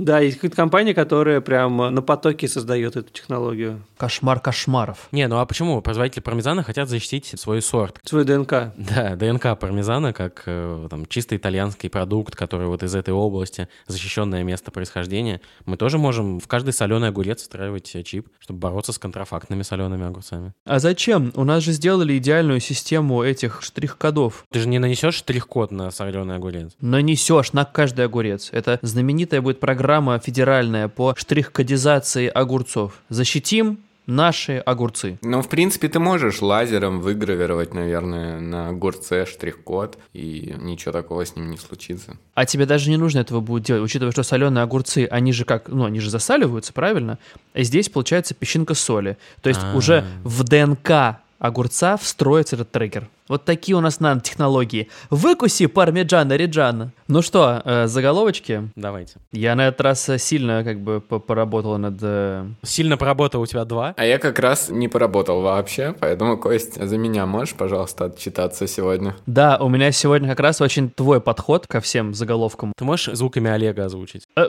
Да, 0.00 0.20
есть 0.20 0.36
какая-то 0.36 0.56
компания, 0.56 0.94
которая 0.94 1.42
прям 1.42 1.76
на 1.76 2.00
потоке 2.00 2.48
создает 2.48 2.96
эту 2.96 3.12
технологию. 3.12 3.82
Кошмар 3.98 4.40
кошмаров. 4.40 5.08
Не, 5.12 5.28
ну 5.28 5.38
а 5.38 5.44
почему 5.44 5.82
производители 5.82 6.22
пармезана 6.22 6.62
хотят 6.62 6.88
защитить 6.88 7.38
свой 7.38 7.60
сорт? 7.60 7.98
Свой 8.04 8.24
ДНК. 8.24 8.72
Да, 8.76 9.14
ДНК 9.16 9.58
пармезана 9.58 10.14
как 10.14 10.44
э, 10.46 10.86
там 10.88 11.04
чисто 11.04 11.36
итальянский 11.36 11.90
продукт, 11.90 12.34
который 12.34 12.66
вот 12.66 12.82
из 12.82 12.94
этой 12.94 13.12
области, 13.12 13.68
защищенное 13.88 14.42
место 14.42 14.70
происхождения. 14.70 15.42
Мы 15.66 15.76
тоже 15.76 15.98
можем 15.98 16.40
в 16.40 16.48
каждый 16.48 16.72
соленый 16.72 17.08
огурец 17.08 17.42
встраивать 17.42 17.94
э, 17.94 18.02
чип, 18.02 18.28
чтобы 18.38 18.58
бороться 18.58 18.94
с 18.94 18.98
контрафактными 18.98 19.62
солеными 19.62 20.06
огурцами. 20.06 20.54
А 20.64 20.78
зачем? 20.78 21.30
У 21.34 21.44
нас 21.44 21.62
же 21.62 21.72
сделали 21.72 22.16
идеальную 22.16 22.60
систему 22.60 23.22
этих 23.22 23.60
штрих-кодов. 23.60 24.44
Ты 24.50 24.60
же 24.60 24.68
не 24.68 24.78
нанесешь 24.78 25.16
штрих-код 25.16 25.72
на 25.72 25.90
соленый 25.90 26.36
огурец. 26.36 26.72
Нанесешь 26.80 27.52
на 27.52 27.66
каждый 27.66 28.06
огурец. 28.06 28.48
Это 28.50 28.78
знаменитая 28.80 29.42
будет 29.42 29.60
программа 29.60 29.89
федеральная 30.20 30.88
по 30.88 31.14
штрих-кодизации 31.16 32.28
огурцов. 32.28 32.92
Защитим 33.08 33.78
наши 34.06 34.58
огурцы. 34.58 35.18
Ну, 35.22 35.40
в 35.40 35.48
принципе, 35.48 35.88
ты 35.88 35.98
можешь 35.98 36.42
лазером 36.42 37.00
выгравировать, 37.00 37.74
наверное, 37.74 38.40
на 38.40 38.68
огурце 38.68 39.24
штрих-код, 39.24 39.98
и 40.12 40.54
ничего 40.58 40.92
такого 40.92 41.24
с 41.24 41.36
ним 41.36 41.50
не 41.50 41.56
случится. 41.56 42.16
А 42.34 42.44
тебе 42.44 42.66
даже 42.66 42.90
не 42.90 42.96
нужно 42.96 43.20
этого 43.20 43.40
будет 43.40 43.64
делать, 43.64 43.82
учитывая, 43.82 44.12
что 44.12 44.22
соленые 44.22 44.64
огурцы, 44.64 45.06
они 45.10 45.32
же 45.32 45.44
как, 45.44 45.68
ну, 45.68 45.84
они 45.84 46.00
же 46.00 46.10
засаливаются, 46.10 46.72
правильно? 46.72 47.18
А 47.54 47.62
здесь 47.62 47.88
получается 47.88 48.34
песчинка 48.34 48.74
соли. 48.74 49.16
То 49.42 49.48
есть 49.48 49.60
А. 49.62 49.76
уже 49.76 50.04
в 50.24 50.42
ДНК 50.44 51.20
огурца 51.40 51.96
встроится 51.96 52.54
этот 52.56 52.70
трекер. 52.70 53.08
Вот 53.28 53.44
такие 53.44 53.76
у 53.76 53.80
нас 53.80 54.00
нанотехнологии. 54.00 54.88
Выкуси 55.08 55.66
пармиджана 55.66 56.32
риджана. 56.36 56.92
Ну 57.06 57.22
что, 57.22 57.62
э, 57.64 57.86
заголовочки? 57.86 58.68
Давайте. 58.74 59.14
Я 59.30 59.54
на 59.54 59.68
этот 59.68 59.80
раз 59.82 60.08
э, 60.08 60.18
сильно 60.18 60.64
как 60.64 60.80
бы 60.80 61.00
по- 61.00 61.20
поработал 61.20 61.78
над... 61.78 61.96
э, 62.02 62.44
Сильно 62.64 62.96
поработал 62.96 63.40
у 63.42 63.46
тебя 63.46 63.64
два. 63.64 63.94
А 63.96 64.04
я 64.04 64.18
как 64.18 64.40
раз 64.40 64.68
не 64.68 64.88
поработал 64.88 65.42
вообще, 65.42 65.94
поэтому, 66.00 66.38
Кость, 66.38 66.74
за 66.84 66.98
меня 66.98 67.24
можешь, 67.24 67.54
пожалуйста, 67.54 68.06
отчитаться 68.06 68.66
сегодня? 68.66 69.14
Да, 69.26 69.58
у 69.58 69.68
меня 69.68 69.92
сегодня 69.92 70.28
как 70.28 70.40
раз 70.40 70.60
очень 70.60 70.90
твой 70.90 71.20
подход 71.20 71.68
ко 71.68 71.80
всем 71.80 72.14
заголовкам. 72.14 72.72
Ты 72.76 72.84
можешь 72.84 73.14
звуками 73.16 73.48
Олега 73.48 73.84
озвучить? 73.84 74.24
Э. 74.36 74.48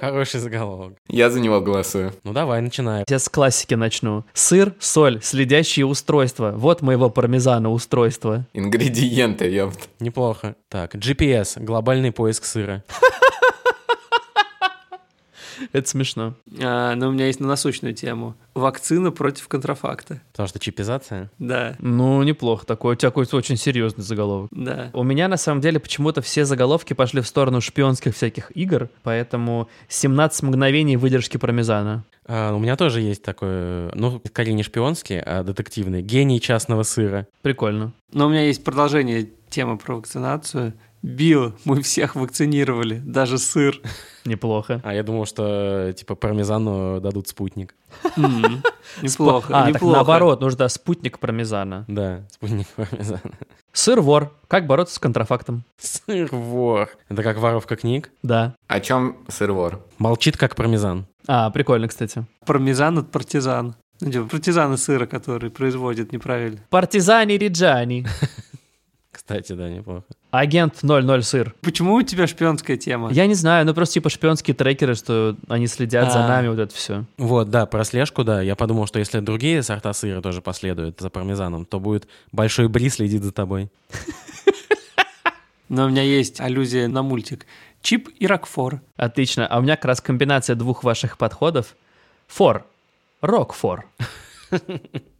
Хороший 0.00 0.40
заголовок. 0.40 0.94
Я 1.08 1.30
за 1.30 1.40
него 1.40 1.60
голосую. 1.60 2.12
Ну 2.24 2.32
давай, 2.32 2.60
начинай. 2.60 3.04
Я 3.08 3.18
с 3.18 3.28
классики 3.28 3.74
начну. 3.74 4.24
Сыр, 4.34 4.73
соль, 4.78 5.20
следящие 5.22 5.86
устройства. 5.86 6.52
Вот 6.56 6.82
моего 6.82 7.10
пармезана 7.10 7.70
устройства. 7.70 8.46
Ингредиенты, 8.52 9.46
ёпт. 9.50 9.88
Неплохо. 10.00 10.56
Так, 10.68 10.94
GPS, 10.94 11.62
глобальный 11.62 12.12
поиск 12.12 12.44
сыра. 12.44 12.82
Это 15.72 15.88
смешно. 15.88 16.34
А, 16.62 16.94
но 16.94 17.08
у 17.08 17.12
меня 17.12 17.26
есть 17.26 17.40
на 17.40 17.46
насущную 17.48 17.94
тему. 17.94 18.34
Вакцина 18.54 19.10
против 19.10 19.48
контрафакта. 19.48 20.20
Потому 20.32 20.48
что 20.48 20.58
чипизация. 20.58 21.30
Да, 21.38 21.76
Ну, 21.80 22.22
неплохо. 22.22 22.66
Такой, 22.66 22.94
у 22.94 22.96
тебя 22.96 23.10
какой-то 23.10 23.36
очень 23.36 23.56
серьезный 23.56 24.04
заголовок. 24.04 24.48
да. 24.52 24.90
У 24.92 25.02
меня, 25.02 25.28
на 25.28 25.36
самом 25.36 25.60
деле, 25.60 25.80
почему-то 25.80 26.22
все 26.22 26.44
заголовки 26.44 26.92
пошли 26.92 27.20
в 27.20 27.26
сторону 27.26 27.60
шпионских 27.60 28.14
всяких 28.14 28.50
игр, 28.56 28.88
поэтому 29.02 29.68
17 29.88 30.42
мгновений 30.44 30.96
выдержки 30.96 31.36
пармезана. 31.36 32.04
А, 32.26 32.54
у 32.54 32.58
меня 32.58 32.76
тоже 32.76 33.00
есть 33.00 33.22
такой, 33.22 33.90
ну, 33.94 34.20
скорее 34.26 34.54
не 34.54 34.62
шпионский, 34.62 35.20
а 35.20 35.42
детективный. 35.42 36.02
Гений 36.02 36.40
частного 36.40 36.82
сыра. 36.82 37.26
Прикольно. 37.42 37.92
Но 38.12 38.26
у 38.26 38.28
меня 38.28 38.46
есть 38.46 38.64
продолжение 38.64 39.28
темы 39.50 39.76
про 39.78 39.96
вакцинацию. 39.96 40.72
Билл, 41.04 41.52
мы 41.66 41.82
всех 41.82 42.16
вакцинировали, 42.16 42.98
даже 43.04 43.36
сыр. 43.36 43.78
Неплохо. 44.24 44.80
А 44.82 44.94
я 44.94 45.02
думал, 45.02 45.26
что, 45.26 45.92
типа, 45.94 46.14
пармезану 46.14 46.98
дадут 46.98 47.28
спутник. 47.28 47.74
Неплохо, 49.02 49.48
а, 49.52 49.70
так 49.70 49.82
наоборот, 49.82 50.40
нужно 50.40 50.66
спутник 50.68 51.18
пармезана. 51.18 51.84
Да, 51.88 52.22
спутник 52.30 52.66
пармезана. 52.68 53.20
Сыр-вор. 53.74 54.32
Как 54.48 54.66
бороться 54.66 54.94
с 54.94 54.98
контрафактом? 54.98 55.64
Сыр-вор. 55.76 56.88
Это 57.10 57.22
как 57.22 57.36
воровка 57.36 57.76
книг. 57.76 58.10
Да. 58.22 58.54
О 58.66 58.80
чем 58.80 59.18
сыр-вор? 59.28 59.84
Молчит, 59.98 60.38
как 60.38 60.56
пармезан. 60.56 61.06
А, 61.26 61.50
прикольно, 61.50 61.86
кстати. 61.86 62.24
Пармезан 62.46 62.96
от 62.96 63.10
партизан. 63.10 63.74
Ну, 64.00 64.10
типа, 64.10 64.24
партизаны 64.24 64.78
сыра, 64.78 65.04
которые 65.04 65.50
производят 65.50 66.12
неправильно. 66.12 66.60
Партизани 66.70 67.34
Риджани. 67.34 68.06
Кстати, 69.12 69.52
да, 69.52 69.68
неплохо. 69.68 70.04
Агент 70.34 70.82
00 70.82 71.22
сыр. 71.22 71.54
Почему 71.60 71.94
у 71.94 72.02
тебя 72.02 72.26
шпионская 72.26 72.76
тема? 72.76 73.12
Я 73.12 73.26
не 73.28 73.34
знаю, 73.34 73.64
ну 73.64 73.72
просто 73.72 73.94
типа 73.94 74.10
шпионские 74.10 74.56
трекеры, 74.56 74.96
что 74.96 75.36
они 75.48 75.68
следят 75.68 76.12
за 76.12 76.24
А. 76.24 76.28
нами, 76.28 76.48
вот 76.48 76.58
это 76.58 76.74
все. 76.74 77.04
Вот, 77.18 77.50
да, 77.50 77.66
про 77.66 77.84
слежку, 77.84 78.24
да. 78.24 78.42
Я 78.42 78.56
подумал, 78.56 78.88
что 78.88 78.98
если 78.98 79.20
другие 79.20 79.62
сорта 79.62 79.92
сыра 79.92 80.20
тоже 80.20 80.42
последуют 80.42 80.98
за 81.00 81.08
пармезаном, 81.08 81.64
то 81.64 81.78
будет 81.78 82.08
большой 82.32 82.66
бри 82.66 82.88
следит 82.88 83.22
за 83.22 83.30
тобой. 83.30 83.70
Но 85.68 85.84
у 85.84 85.88
меня 85.88 86.02
есть 86.02 86.40
аллюзия 86.40 86.88
на 86.88 87.04
мультик. 87.04 87.46
Чип 87.80 88.08
и 88.18 88.26
Рокфор. 88.26 88.80
Отлично. 88.96 89.46
А 89.46 89.60
у 89.60 89.62
меня 89.62 89.76
как 89.76 89.84
раз 89.84 90.00
комбинация 90.00 90.56
двух 90.56 90.82
ваших 90.82 91.16
подходов. 91.16 91.76
Фор. 92.26 92.66
Рок-фор. 93.20 93.86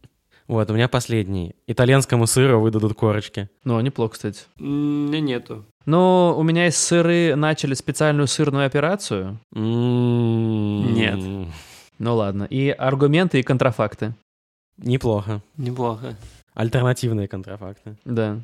Вот, 0.47 0.69
у 0.69 0.73
меня 0.73 0.87
последний. 0.87 1.55
Итальянскому 1.67 2.27
сыру 2.27 2.59
выдадут 2.59 2.93
корочки. 2.93 3.49
Ну, 3.63 3.79
неплохо, 3.81 4.13
кстати. 4.13 4.43
М, 4.59 5.05
У 5.05 5.07
меня 5.09 5.19
нету. 5.19 5.65
Ну, 5.85 6.35
у 6.37 6.43
меня 6.43 6.67
из 6.67 6.77
сыры 6.77 7.35
начали 7.35 7.73
специальную 7.73 8.27
сырную 8.27 8.65
операцию. 8.65 9.39
М, 9.55 10.93
Нет. 10.93 11.49
Ну 11.97 12.15
ладно. 12.15 12.43
И 12.43 12.69
аргументы 12.69 13.39
и 13.39 13.43
контрафакты. 13.43 14.13
Неплохо. 14.77 15.41
Неплохо. 15.57 16.15
Альтернативные 16.53 17.27
контрафакты. 17.27 17.95
Да. 18.05 18.39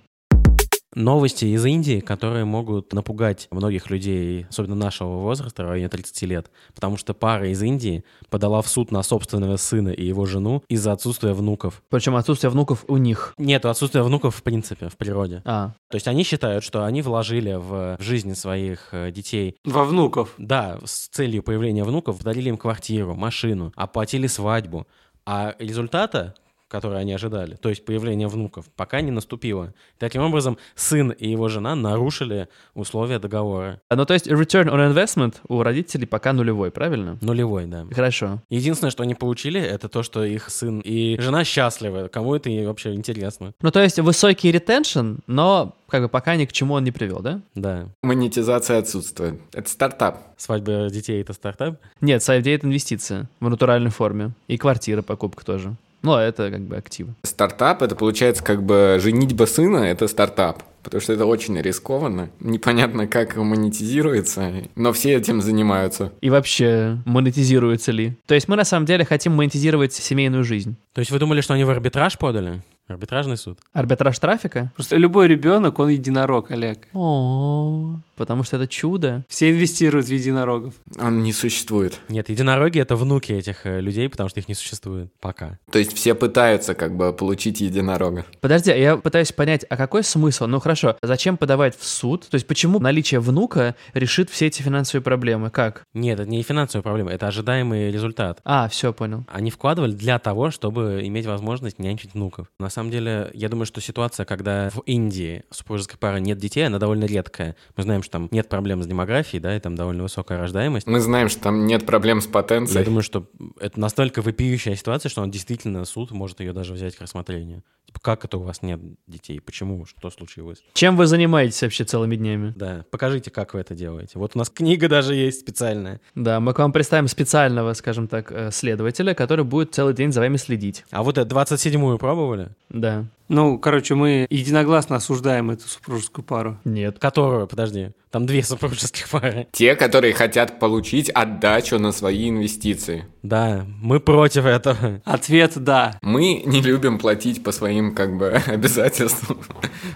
Новости 0.93 1.45
из 1.45 1.65
Индии, 1.65 2.01
которые 2.01 2.43
могут 2.43 2.91
напугать 2.91 3.47
многих 3.49 3.89
людей, 3.89 4.45
особенно 4.49 4.75
нашего 4.75 5.19
возраста, 5.19 5.63
в 5.63 5.69
районе 5.69 5.87
30 5.87 6.21
лет, 6.23 6.51
потому 6.75 6.97
что 6.97 7.13
пара 7.13 7.49
из 7.49 7.61
Индии 7.61 8.03
подала 8.29 8.61
в 8.61 8.67
суд 8.67 8.91
на 8.91 9.01
собственного 9.01 9.55
сына 9.55 9.89
и 9.89 10.05
его 10.05 10.25
жену 10.25 10.63
из-за 10.67 10.91
отсутствия 10.91 11.33
внуков. 11.33 11.81
Причем 11.89 12.15
отсутствие 12.15 12.51
внуков 12.51 12.83
у 12.87 12.97
них. 12.97 13.33
Нет, 13.37 13.65
отсутствия 13.65 14.03
внуков 14.03 14.35
в 14.35 14.43
принципе, 14.43 14.89
в 14.89 14.97
природе. 14.97 15.41
А, 15.45 15.71
То 15.89 15.95
есть 15.95 16.07
они 16.07 16.23
считают, 16.23 16.63
что 16.63 16.83
они 16.83 17.01
вложили 17.01 17.53
в, 17.53 17.95
жизнь 17.99 18.35
своих 18.35 18.89
э, 18.91 19.11
детей 19.11 19.55
Во 19.63 19.85
внуков. 19.85 20.33
Да, 20.37 20.79
с 20.83 21.07
целью 21.07 21.41
появления 21.41 21.85
внуков 21.85 22.17
подарили 22.17 22.49
им 22.49 22.57
квартиру, 22.57 23.15
машину, 23.15 23.71
оплатили 23.75 24.27
свадьбу. 24.27 24.87
А 25.25 25.55
результата, 25.59 26.35
который 26.71 27.01
они 27.01 27.13
ожидали, 27.13 27.55
то 27.55 27.69
есть 27.69 27.83
появление 27.83 28.29
внуков, 28.29 28.65
пока 28.75 29.01
не 29.01 29.11
наступило. 29.11 29.73
Таким 29.99 30.21
образом, 30.21 30.57
сын 30.75 31.11
и 31.11 31.29
его 31.29 31.49
жена 31.49 31.75
нарушили 31.75 32.47
условия 32.73 33.19
договора. 33.19 33.81
ну 33.89 34.05
то 34.05 34.13
есть 34.13 34.27
return 34.27 34.69
on 34.69 34.93
investment 34.93 35.35
у 35.49 35.61
родителей 35.63 36.07
пока 36.07 36.31
нулевой, 36.31 36.71
правильно? 36.71 37.17
Нулевой, 37.21 37.65
да. 37.65 37.85
Хорошо. 37.91 38.41
Единственное, 38.49 38.91
что 38.91 39.03
они 39.03 39.15
получили, 39.15 39.59
это 39.59 39.89
то, 39.89 40.01
что 40.01 40.23
их 40.23 40.49
сын 40.49 40.79
и 40.79 41.19
жена 41.19 41.43
счастливы. 41.43 42.07
Кому 42.07 42.35
это 42.35 42.49
вообще 42.65 42.93
интересно? 42.93 43.53
Ну 43.61 43.71
то 43.71 43.81
есть 43.81 43.99
высокий 43.99 44.51
ретеншн, 44.51 45.15
но 45.27 45.75
как 45.89 46.03
бы 46.03 46.07
пока 46.09 46.37
ни 46.37 46.45
к 46.45 46.53
чему 46.53 46.75
он 46.75 46.85
не 46.85 46.91
привел, 46.91 47.19
да? 47.19 47.41
Да. 47.53 47.89
Монетизация 48.01 48.77
отсутствует. 48.79 49.41
Это 49.51 49.69
стартап. 49.69 50.19
Свадьба 50.37 50.89
детей— 50.89 51.21
это 51.23 51.33
стартап. 51.33 51.81
Нет, 51.99 52.23
сайдей 52.23 52.55
это 52.55 52.65
инвестиция 52.65 53.29
в 53.41 53.49
натуральной 53.49 53.91
форме. 53.91 54.31
И 54.47 54.57
квартира, 54.57 55.01
покупка 55.01 55.45
тоже. 55.45 55.75
Ну, 56.01 56.13
а 56.13 56.21
это 56.21 56.49
как 56.49 56.61
бы 56.61 56.75
активы. 56.77 57.13
Стартап— 57.23 57.81
это 57.83 57.95
получается 57.95 58.43
как 58.43 58.63
бы 58.63 58.97
женитьба 59.01 59.45
сына— 59.45 59.77
это 59.77 60.07
стартап. 60.07 60.63
Потому 60.83 60.99
что 60.99 61.13
это 61.13 61.25
очень 61.27 61.59
рискованно. 61.61 62.31
Непонятно, 62.39 63.05
как 63.05 63.35
монетизируется, 63.35 64.51
но 64.75 64.91
все 64.93 65.13
этим 65.13 65.41
занимаются. 65.41 66.11
И 66.21 66.29
вообще, 66.31 66.97
монетизируется 67.05 67.91
ли? 67.91 68.17
То 68.25 68.33
есть 68.33 68.47
мы 68.47 68.55
на 68.55 68.63
самом 68.63 68.87
деле 68.87 69.05
хотим 69.05 69.33
монетизировать 69.33 69.93
семейную 69.93 70.43
жизнь. 70.43 70.75
То 70.93 70.99
есть 70.99 71.11
вы 71.11 71.19
думали, 71.19 71.41
что 71.41 71.53
они 71.53 71.63
в 71.65 71.69
арбитраж 71.69 72.17
подали? 72.17 72.63
Арбитражный 72.91 73.37
суд? 73.37 73.59
Арбитраж 73.73 74.17
трафика? 74.19 74.71
Просто 74.75 74.97
любой 74.97 75.27
ребенок, 75.27 75.79
он 75.79 75.89
единорог, 75.89 76.51
Олег. 76.51 76.87
О, 76.93 77.95
потому 78.15 78.43
что 78.43 78.57
это 78.57 78.67
чудо. 78.67 79.25
Все 79.27 79.51
инвестируют 79.51 80.07
в 80.07 80.11
единорогов. 80.11 80.73
Он 80.99 81.23
не 81.23 81.33
существует. 81.33 81.99
Нет, 82.09 82.29
единороги— 82.29 82.79
это 82.81 82.95
внуки 82.95 83.31
этих 83.31 83.65
э, 83.65 83.81
людей, 83.81 84.09
потому 84.09 84.29
что 84.29 84.39
их 84.39 84.47
не 84.47 84.55
существует 84.55 85.11
пока. 85.19 85.59
То 85.71 85.79
есть 85.79 85.93
все 85.93 86.15
пытаются 86.15 86.73
как 86.73 86.95
бы 86.95 87.13
получить 87.13 87.61
единорога. 87.61 88.25
Подожди, 88.41 88.71
а 88.71 88.75
я 88.75 88.97
пытаюсь 88.97 89.31
понять, 89.31 89.65
а 89.69 89.77
какой 89.77 90.03
смысл? 90.03 90.47
Ну 90.47 90.59
хорошо, 90.59 90.97
зачем 91.01 91.37
подавать 91.37 91.77
в 91.77 91.85
суд? 91.85 92.27
То 92.29 92.35
есть 92.35 92.47
почему 92.47 92.79
наличие 92.79 93.19
внука 93.19 93.75
решит 93.93 94.29
все 94.29 94.47
эти 94.47 94.61
финансовые 94.61 95.03
проблемы? 95.03 95.49
Как? 95.49 95.83
Нет, 95.93 96.19
это 96.19 96.29
не 96.29 96.43
финансовая 96.43 96.83
проблема, 96.83 97.11
это 97.11 97.27
ожидаемый 97.27 97.91
результат. 97.91 98.39
А, 98.43 98.67
все, 98.67 98.91
понял. 98.93 99.25
Они 99.31 99.51
вкладывали 99.51 99.91
для 99.91 100.19
того, 100.19 100.51
чтобы 100.51 101.01
иметь 101.05 101.25
возможность 101.25 101.79
нянчить 101.79 102.13
внуков. 102.13 102.47
На 102.59 102.69
самом 102.69 102.80
деле, 102.89 103.29
я 103.33 103.49
думаю, 103.49 103.65
что 103.65 103.81
ситуация, 103.81 104.25
когда 104.25 104.69
в 104.69 104.79
Индии 104.85 105.43
у 105.51 105.53
супружеской 105.53 105.99
пары 105.99 106.19
нет 106.21 106.37
детей, 106.37 106.65
она 106.65 106.79
довольно 106.79 107.05
редкая. 107.05 107.55
Мы 107.75 107.83
знаем, 107.83 108.01
что 108.01 108.13
там 108.13 108.29
нет 108.31 108.49
проблем 108.49 108.81
с 108.81 108.87
демографией, 108.87 109.41
да, 109.41 109.55
и 109.55 109.59
там 109.59 109.75
довольно 109.75 110.03
высокая 110.03 110.37
рождаемость. 110.39 110.87
Мы 110.87 110.99
знаем, 110.99 111.29
что 111.29 111.41
там 111.41 111.67
нет 111.67 111.85
проблем 111.85 112.21
с 112.21 112.25
Я 112.25 112.31
потенцией. 112.31 112.85
думаю, 112.85 113.03
что 113.03 113.27
это 113.59 113.79
настолько 113.79 114.21
вопиющая 114.21 114.75
ситуация, 114.75 115.09
что 115.09 115.21
он 115.21 115.29
действительно 115.29 115.85
суд 115.85 116.11
может 116.11 116.39
ее 116.39 116.53
даже 116.53 116.73
взять 116.73 116.95
к 116.95 117.01
рассмотрению. 117.01 117.63
Типа, 117.85 117.99
как 117.99 118.23
это 118.25 118.37
у 118.37 118.43
вас 118.43 118.61
нет 118.61 118.79
детей? 119.07 119.41
Почему? 119.41 119.85
Что 119.85 120.09
случилось? 120.09 120.63
Чем 120.73 120.95
вы 120.95 121.07
занимаетесь 121.07 121.61
вообще 121.61 121.83
целыми 121.83 122.15
днями? 122.15 122.53
Да, 122.55 122.85
покажите, 122.89 123.31
как 123.31 123.53
вы 123.53 123.59
это 123.59 123.75
делаете. 123.75 124.13
Вот 124.15 124.31
у 124.35 124.39
нас 124.39 124.49
книга 124.49 124.87
даже 124.87 125.13
есть 125.13 125.41
специальная. 125.41 125.99
Да, 126.15 126.39
мы 126.39 126.53
к 126.53 126.59
вам 126.59 126.71
представим 126.71 127.07
специального, 127.09 127.73
скажем 127.73 128.07
так, 128.07 128.31
э, 128.31 128.51
следователя, 128.51 129.13
который 129.13 129.43
будет 129.43 129.73
целый 129.75 129.93
день 129.93 130.13
за 130.13 130.21
вами 130.21 130.37
следить. 130.37 130.85
А 130.91 131.03
вот 131.03 131.17
это 131.17 131.29
27-ю 131.35 131.97
пробовали? 131.97 132.49
Да. 132.71 133.05
Ну, 133.31 133.57
короче, 133.59 133.95
мы 133.95 134.27
единогласно 134.29 134.97
осуждаем 134.97 135.51
эту 135.51 135.65
супружескую 135.65 136.25
пару. 136.25 136.57
Нет. 136.65 136.99
Которую, 136.99 137.47
подожди, 137.47 137.91
там 138.09 138.25
две 138.25 138.43
супружеских 138.43 139.07
пары. 139.09 139.47
Те, 139.53 139.75
которые 139.75 140.13
хотят 140.13 140.59
получить 140.59 141.09
отдачу 141.09 141.79
на 141.79 141.93
свои 141.93 142.29
инвестиции. 142.29 143.05
Да, 143.23 143.65
мы 143.81 144.01
против 144.01 144.45
этого. 144.45 145.01
Ответ 145.05 145.53
«да». 145.55 145.97
Мы 146.01 146.43
не 146.45 146.61
любим 146.61 146.99
платить 146.99 147.41
по 147.41 147.53
своим 147.53 147.95
как 147.95 148.17
бы 148.17 148.31
обязательствам, 148.47 149.39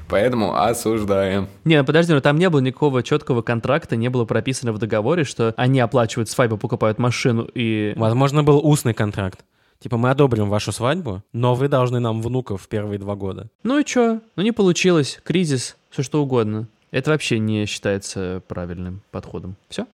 поэтому 0.08 0.56
осуждаем. 0.58 1.50
Не, 1.66 1.80
ну 1.80 1.86
подожди, 1.86 2.14
ну 2.14 2.22
там 2.22 2.38
не 2.38 2.50
было 2.50 2.62
никакого 2.62 3.04
четкого 3.04 3.42
контракта, 3.42 3.98
не 3.98 4.10
было 4.10 4.24
прописано 4.24 4.72
в 4.72 4.78
договоре, 4.78 5.26
что 5.26 5.54
они 5.58 5.82
оплачивают 5.82 6.30
свадьбу, 6.30 6.58
покупают 6.58 7.00
машину 7.00 7.50
и... 7.54 7.92
Возможно, 7.98 8.44
был 8.44 8.66
устный 8.66 8.94
контракт. 8.94 9.42
Типа 9.86 9.98
мы 9.98 10.10
одобрим 10.10 10.50
вашу 10.50 10.72
свадьбу, 10.72 11.22
но 11.32 11.54
вы 11.54 11.68
должны 11.68 12.00
нам 12.00 12.20
внуков 12.20 12.64
в 12.64 12.68
первые 12.68 12.98
два 12.98 13.16
года. 13.16 13.50
Ну 13.62 13.78
и 13.78 13.86
чё? 13.86 14.20
Ну 14.36 14.42
не 14.42 14.52
получилось. 14.52 15.20
Кризис, 15.24 15.78
все 15.92 16.02
что 16.02 16.24
угодно. 16.24 16.68
Это 16.90 17.12
вообще 17.12 17.38
не 17.38 17.68
считается 17.68 18.42
правильным 18.48 19.04
подходом. 19.12 19.58
Все? 19.70 19.86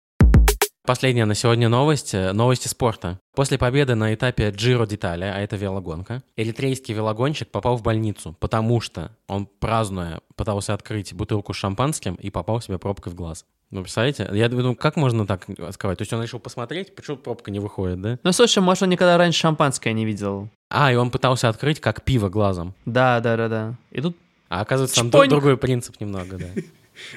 Последняя 0.91 1.25
на 1.25 1.37
сегодня 1.37 1.69
новость. 1.69 2.15
э, 2.15 2.33
Новости 2.33 2.67
спорта. 2.67 3.21
После 3.37 3.59
победы 3.59 3.95
на 3.95 4.13
этапе 4.13 4.49
Giro 4.49 4.85
d'Italia, 4.85 5.33
а 5.33 5.39
это 5.39 5.55
велогонка, 5.55 6.25
эритрейский 6.35 6.93
велогонщик 6.95 7.49
попал 7.49 7.77
в 7.77 7.83
больницу, 7.85 8.35
потому 8.41 8.81
что 8.81 9.13
он, 9.29 9.47
празднуя, 9.47 10.19
пытался 10.35 10.75
открыть 10.75 11.15
бутылку 11.15 11.53
с 11.53 11.57
шампанским 11.59 12.17
и 12.17 12.29
попал 12.31 12.61
себе 12.61 12.77
пробкой 12.79 13.13
в 13.13 13.15
глаз. 13.15 13.45
Ну, 13.71 13.83
представляете? 13.83 14.29
Я 14.33 14.49
думаю, 14.49 14.75
как 14.75 14.97
можно 14.97 15.29
так 15.29 15.49
открывать? 15.61 15.99
То 15.99 16.03
есть 16.03 16.13
он 16.13 16.25
решил 16.25 16.41
посмотреть, 16.41 16.93
почему 16.97 17.19
пробка 17.19 17.53
не 17.53 17.61
выходит, 17.61 18.01
да? 18.01 18.19
Ну 18.25 18.33
слушай, 18.33 18.59
может 18.59 18.83
он 18.83 18.89
никогда 18.89 19.17
раньше 19.17 19.39
шампанское 19.39 19.93
не 19.93 20.05
видел. 20.05 20.49
А, 20.71 20.93
и 20.93 20.97
он 20.97 21.13
пытался 21.13 21.49
открыть 21.49 21.79
как 21.79 22.03
пиво 22.03 22.31
глазом. 22.31 22.75
Да, 22.85 23.21
да, 23.21 23.37
да, 23.37 23.49
да. 23.49 23.75
И 23.93 24.01
тут, 24.01 24.17
А 24.49 24.63
оказывается, 24.63 25.09
там 25.09 25.29
другой 25.29 25.57
принцип 25.57 26.01
немного, 26.01 26.37
да. 26.37 26.49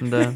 да. 0.00 0.32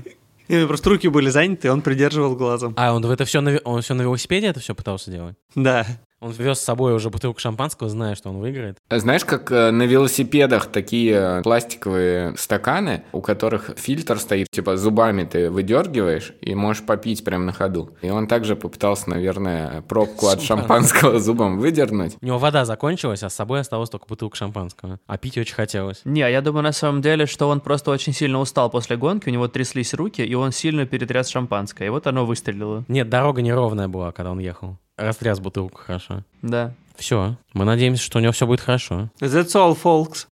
И 0.48 0.66
просто 0.66 0.90
руки 0.90 1.08
были 1.08 1.28
заняты, 1.28 1.70
он 1.70 1.82
придерживал 1.82 2.34
глазом. 2.34 2.74
А, 2.76 2.94
он 2.94 3.04
это 3.04 3.24
все 3.24 3.40
на, 3.40 3.58
он 3.64 3.82
все 3.82 3.94
на 3.94 4.02
велосипеде 4.02 4.46
это 4.48 4.61
все 4.61 4.74
пытался 4.74 5.11
делать? 5.11 5.37
Да. 5.54 5.87
Он 6.20 6.33
вез 6.33 6.59
с 6.59 6.64
собой 6.64 6.94
уже 6.94 7.11
бутылку 7.11 7.38
шампанского, 7.38 7.88
зная, 7.88 8.16
что 8.16 8.31
он 8.31 8.38
выиграет. 8.38 8.78
Знаешь, 8.90 9.24
как 9.24 9.52
э, 9.52 9.70
на 9.70 9.85
велосипедах 9.85 10.66
такие 10.66 11.42
пластиковые 11.42 12.37
стаканы, 12.37 13.04
у 13.12 13.20
которых 13.20 13.70
фильтр 13.76 14.18
стоит, 14.18 14.48
типа 14.50 14.76
зубами 14.76 15.24
ты 15.24 15.48
выдергиваешь 15.48 16.33
и 16.40 16.54
можешь 16.57 16.85
попить 16.85 17.24
прямо 17.24 17.44
на 17.44 17.52
ходу. 17.52 17.96
И 18.02 18.11
он 18.11 18.26
также 18.26 18.57
попытался, 18.57 19.11
наверное, 19.11 19.83
пробку 19.83 20.26
от 20.26 20.42
шампанского 20.42 21.20
зубом 21.20 21.59
выдернуть. 21.59 22.16
У 22.20 22.26
него 22.26 22.38
вода 22.38 22.64
закончилась, 22.64 23.22
а 23.22 23.31
с 23.31 23.35
собой 23.35 23.61
осталась 23.61 23.90
только 23.90 24.07
бутылка 24.09 24.37
шампанского. 24.37 24.98
А 25.07 25.18
пить 25.18 25.38
очень 25.38 25.54
хотелось. 25.54 26.00
Не, 26.04 26.20
я 26.20 26.40
думаю 26.40 26.64
на 26.64 26.72
самом 26.72 27.00
деле, 27.00 27.26
что 27.26 27.48
он 27.48 27.61
просто 27.61 27.92
очень 27.92 28.12
сильно 28.12 28.40
устал 28.40 28.70
после 28.70 28.96
гонки, 28.96 29.28
у 29.28 29.33
него 29.33 29.46
тряслись 29.46 29.94
руки, 29.94 30.22
и 30.22 30.35
он 30.35 30.50
сильно 30.50 30.85
перетряс 30.85 31.28
шампанское, 31.28 31.87
и 31.87 31.90
вот 31.90 32.09
оно 32.09 32.26
выстрелило. 32.26 32.85
Нет, 32.88 33.09
дорога 33.09 33.40
неровная 33.40 33.87
была, 33.87 34.11
когда 34.11 34.33
он 34.33 34.40
ехал. 34.40 34.78
Растряс 34.98 35.38
бутылку 35.38 35.80
хорошо. 35.80 36.24
Да. 36.42 36.74
Все. 36.96 37.37
Мы 37.54 37.64
надеемся, 37.64 38.02
что 38.02 38.18
у 38.18 38.20
него 38.20 38.32
все 38.32 38.46
будет 38.46 38.61
хорошо. 38.61 39.11
That's 39.20 39.54
all, 39.54 39.78
folks. 39.80 40.26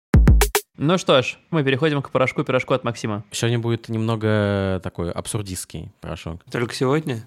Ну 0.78 0.98
что 0.98 1.22
ж, 1.22 1.38
мы 1.52 1.64
переходим 1.64 2.02
к 2.02 2.10
порошку-пирожку 2.10 2.74
от 2.74 2.84
Максима. 2.84 3.24
Сегодня 3.32 3.60
будет 3.60 3.88
немного 3.88 4.82
такой 4.84 5.12
абсурдистский 5.12 5.92
порошок. 6.02 6.42
Только 6.52 6.74
сегодня? 6.74 7.24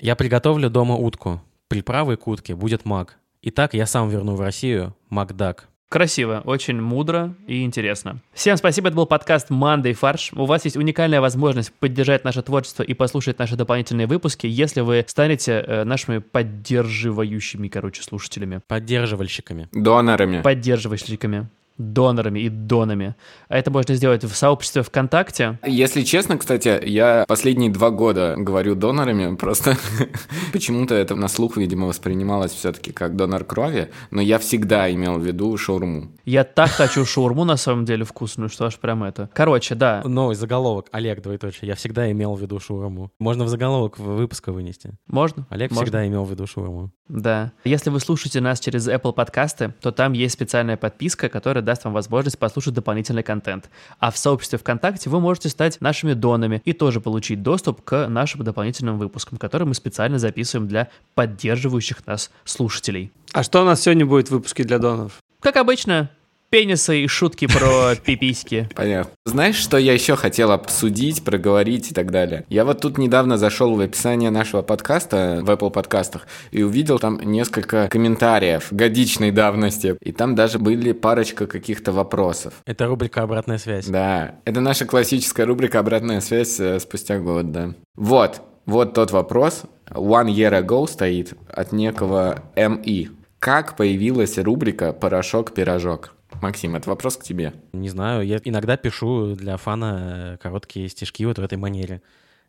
Я 0.00 0.16
приготовлю 0.16 0.70
дома 0.70 0.94
утку. 0.94 1.42
Приправой 1.66 2.16
к 2.16 2.26
утке 2.28 2.54
будет 2.54 2.84
мак. 2.84 3.18
Итак, 3.42 3.74
я 3.74 3.84
сам 3.84 4.08
верну 4.08 4.36
в 4.36 4.40
Россию 4.40 4.96
Макдак. 5.10 5.68
Красиво, 5.88 6.42
очень 6.44 6.78
мудро 6.82 7.34
и 7.46 7.64
интересно. 7.64 8.18
Всем 8.34 8.58
спасибо, 8.58 8.88
это 8.88 8.96
был 8.96 9.06
подкаст 9.06 9.48
«Мандай 9.48 9.94
фарш». 9.94 10.32
У 10.34 10.44
вас 10.44 10.66
есть 10.66 10.76
уникальная 10.76 11.22
возможность 11.22 11.72
поддержать 11.72 12.24
наше 12.24 12.42
творчество 12.42 12.82
и 12.82 12.92
послушать 12.92 13.38
наши 13.38 13.56
дополнительные 13.56 14.06
выпуски, 14.06 14.46
если 14.46 14.82
вы 14.82 15.06
станете 15.08 15.64
э, 15.66 15.84
нашими 15.84 16.18
поддерживающими, 16.18 17.68
короче, 17.68 18.02
слушателями. 18.02 18.60
Поддерживальщиками. 18.66 19.68
Донорами. 19.72 20.42
Поддерживальщиками, 20.42 21.48
донорами 21.78 22.40
и 22.40 22.48
донами. 22.48 23.14
А 23.48 23.56
это 23.56 23.70
можно 23.70 23.94
сделать 23.94 24.24
в 24.24 24.34
сообществе 24.34 24.82
ВКонтакте. 24.82 25.58
Если 25.64 26.02
честно, 26.02 26.36
кстати, 26.36 26.80
я 26.84 27.24
последние 27.26 27.70
два 27.70 27.90
года 27.90 28.34
говорю 28.36 28.74
донорами, 28.74 29.36
просто 29.36 29.76
почему-то 30.52 30.94
это 30.94 31.14
на 31.14 31.28
слух, 31.28 31.56
видимо, 31.56 31.86
воспринималось 31.86 32.52
все-таки 32.52 32.92
как 32.92 33.16
донор 33.16 33.44
крови, 33.44 33.90
но 34.10 34.20
я 34.20 34.38
всегда 34.38 34.92
имел 34.92 35.18
в 35.18 35.24
виду 35.24 35.56
шаурму. 35.56 36.08
Я 36.24 36.44
так 36.44 36.70
хочу 36.70 37.04
шаурму, 37.04 37.44
на 37.44 37.56
самом 37.56 37.84
деле, 37.84 38.04
вкусную, 38.04 38.48
что 38.48 38.66
аж 38.66 38.76
прям 38.78 39.04
это. 39.04 39.30
Короче, 39.32 39.74
да. 39.74 40.02
Новый 40.04 40.36
заголовок. 40.36 40.86
Олег, 40.92 41.22
двоеточие. 41.22 41.68
Я 41.68 41.74
всегда 41.74 42.10
имел 42.10 42.34
в 42.34 42.40
виду 42.40 42.58
шаурму. 42.60 43.10
Можно 43.18 43.44
в 43.44 43.48
заголовок 43.48 43.98
в- 43.98 44.02
выпуска 44.02 44.52
вынести. 44.52 44.92
Можно? 45.06 45.46
Олег 45.50 45.70
Можно. 45.70 45.84
всегда 45.84 46.06
имел 46.06 46.24
в 46.24 46.30
виду 46.30 46.46
шаурму. 46.46 46.90
Да. 47.08 47.52
Если 47.64 47.88
вы 47.90 48.00
слушаете 48.00 48.40
нас 48.40 48.60
через 48.60 48.86
Apple 48.88 49.12
подкасты, 49.14 49.72
то 49.80 49.92
там 49.92 50.12
есть 50.12 50.34
специальная 50.34 50.76
подписка, 50.76 51.28
которая 51.30 51.64
даст 51.68 51.84
вам 51.84 51.92
возможность 51.92 52.38
послушать 52.38 52.72
дополнительный 52.72 53.22
контент. 53.22 53.68
А 53.98 54.10
в 54.10 54.16
сообществе 54.16 54.58
ВКонтакте 54.58 55.10
вы 55.10 55.20
можете 55.20 55.50
стать 55.50 55.82
нашими 55.82 56.14
донами 56.14 56.62
и 56.64 56.72
тоже 56.72 57.00
получить 57.00 57.42
доступ 57.42 57.82
к 57.82 58.08
нашим 58.08 58.42
дополнительным 58.42 58.98
выпускам, 58.98 59.36
которые 59.36 59.68
мы 59.68 59.74
специально 59.74 60.18
записываем 60.18 60.66
для 60.66 60.88
поддерживающих 61.14 62.06
нас 62.06 62.30
слушателей. 62.44 63.12
А 63.34 63.42
что 63.42 63.60
у 63.60 63.64
нас 63.66 63.82
сегодня 63.82 64.06
будет 64.06 64.28
в 64.28 64.30
выпуске 64.30 64.64
для 64.64 64.78
доноров? 64.78 65.18
Как 65.40 65.56
обычно, 65.56 66.10
пенисы 66.50 67.02
и 67.02 67.06
шутки 67.06 67.46
про 67.46 67.94
пиписьки. 68.04 68.68
Понятно. 68.74 69.12
Знаешь, 69.24 69.56
что 69.56 69.76
я 69.76 69.92
еще 69.92 70.16
хотел 70.16 70.52
обсудить, 70.52 71.24
проговорить 71.24 71.90
и 71.90 71.94
так 71.94 72.10
далее? 72.10 72.44
Я 72.48 72.64
вот 72.64 72.80
тут 72.80 72.98
недавно 72.98 73.36
зашел 73.36 73.74
в 73.74 73.80
описание 73.80 74.30
нашего 74.30 74.62
подкаста 74.62 75.40
в 75.42 75.50
Apple 75.50 75.70
подкастах 75.70 76.26
и 76.50 76.62
увидел 76.62 76.98
там 76.98 77.20
несколько 77.20 77.88
комментариев 77.88 78.68
годичной 78.70 79.30
давности. 79.30 79.96
И 80.00 80.12
там 80.12 80.34
даже 80.34 80.58
были 80.58 80.92
парочка 80.92 81.46
каких-то 81.46 81.92
вопросов. 81.92 82.54
Это 82.66 82.86
рубрика 82.86 83.22
«Обратная 83.22 83.58
связь». 83.58 83.86
Да, 83.86 84.36
это 84.44 84.60
наша 84.60 84.86
классическая 84.86 85.44
рубрика 85.44 85.78
«Обратная 85.78 86.20
связь» 86.20 86.58
э, 86.60 86.80
спустя 86.80 87.18
год, 87.18 87.52
да. 87.52 87.74
Вот, 87.96 88.40
вот 88.66 88.94
тот 88.94 89.10
вопрос. 89.10 89.62
One 89.90 90.28
year 90.28 90.62
ago 90.62 90.86
стоит 90.86 91.34
от 91.52 91.72
некого 91.72 92.42
МИ. 92.56 93.10
Как 93.38 93.76
появилась 93.76 94.36
рубрика 94.38 94.92
«Порошок-пирожок»? 94.92 96.14
Максим, 96.42 96.76
это 96.76 96.88
вопрос 96.90 97.16
к 97.16 97.24
тебе. 97.24 97.52
Не 97.72 97.88
знаю, 97.88 98.26
я 98.26 98.40
иногда 98.44 98.76
пишу 98.76 99.34
для 99.34 99.56
фана 99.56 100.34
э, 100.34 100.36
короткие 100.38 100.88
стишки 100.88 101.24
вот 101.24 101.38
в 101.38 101.42
этой 101.42 101.58
манере. 101.58 102.02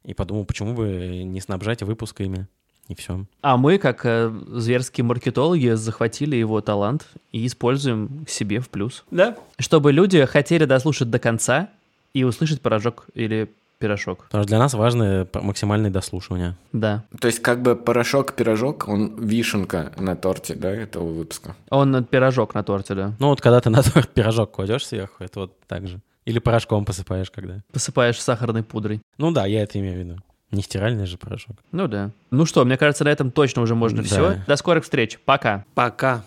И 0.03 0.13
подумал, 0.13 0.45
почему 0.45 0.73
бы 0.73 1.23
не 1.23 1.41
снабжать 1.41 1.83
выпуск 1.83 2.21
ими. 2.21 2.47
И 2.87 2.95
все. 2.95 3.25
А 3.41 3.55
мы, 3.57 3.77
как 3.77 4.01
э, 4.03 4.31
зверские 4.47 5.05
маркетологи, 5.05 5.73
захватили 5.73 6.35
его 6.35 6.59
талант 6.61 7.07
и 7.31 7.45
используем 7.45 8.25
к 8.25 8.29
себе 8.29 8.59
в 8.59 8.69
плюс. 8.69 9.05
Да? 9.11 9.37
Чтобы 9.59 9.91
люди 9.91 10.25
хотели 10.25 10.65
дослушать 10.65 11.11
до 11.11 11.19
конца 11.19 11.69
и 12.13 12.23
услышать 12.23 12.61
пирожок 12.61 13.07
или 13.13 13.51
пирожок. 13.79 14.25
Потому 14.25 14.43
что 14.43 14.49
для 14.49 14.59
нас 14.59 14.73
важно 14.73 15.25
п- 15.25 15.41
максимальное 15.41 15.89
дослушивание. 15.89 16.55
Да. 16.73 17.03
То 17.19 17.27
есть 17.27 17.39
как 17.41 17.61
бы 17.61 17.75
порошок-пирожок, 17.75 18.87
он 18.87 19.15
вишенка 19.15 19.91
на 19.97 20.15
торте, 20.15 20.55
да, 20.55 20.69
этого 20.69 21.07
выпуска? 21.07 21.55
Он 21.69 22.03
пирожок 22.05 22.53
на 22.53 22.63
торте, 22.63 22.93
да. 22.93 23.13
Ну 23.19 23.29
вот 23.29 23.41
когда 23.41 23.59
ты 23.61 23.69
на 23.69 23.81
торт 23.81 24.09
пирожок 24.13 24.51
кладешь 24.51 24.85
сверху, 24.85 25.23
это 25.23 25.39
вот 25.41 25.59
так 25.67 25.87
же. 25.87 25.99
Или 26.25 26.39
порошком 26.39 26.85
посыпаешь 26.85 27.31
когда. 27.31 27.61
Посыпаешь 27.71 28.21
сахарной 28.21 28.63
пудрой. 28.63 29.01
Ну 29.17 29.31
да, 29.31 29.45
я 29.45 29.63
это 29.63 29.79
имею 29.79 29.95
в 29.95 29.99
виду. 29.99 30.19
Не 30.51 30.61
стиральный 30.61 31.05
же 31.05 31.17
порошок. 31.17 31.55
Ну 31.71 31.87
да. 31.87 32.11
Ну 32.31 32.45
что, 32.45 32.65
мне 32.65 32.75
кажется, 32.77 33.03
на 33.03 33.09
этом 33.09 33.31
точно 33.31 33.61
уже 33.61 33.75
можно 33.75 34.01
Да. 34.01 34.07
все. 34.07 34.43
До 34.47 34.55
скорых 34.55 34.83
встреч. 34.83 35.19
Пока. 35.23 35.63
Пока. 35.75 36.23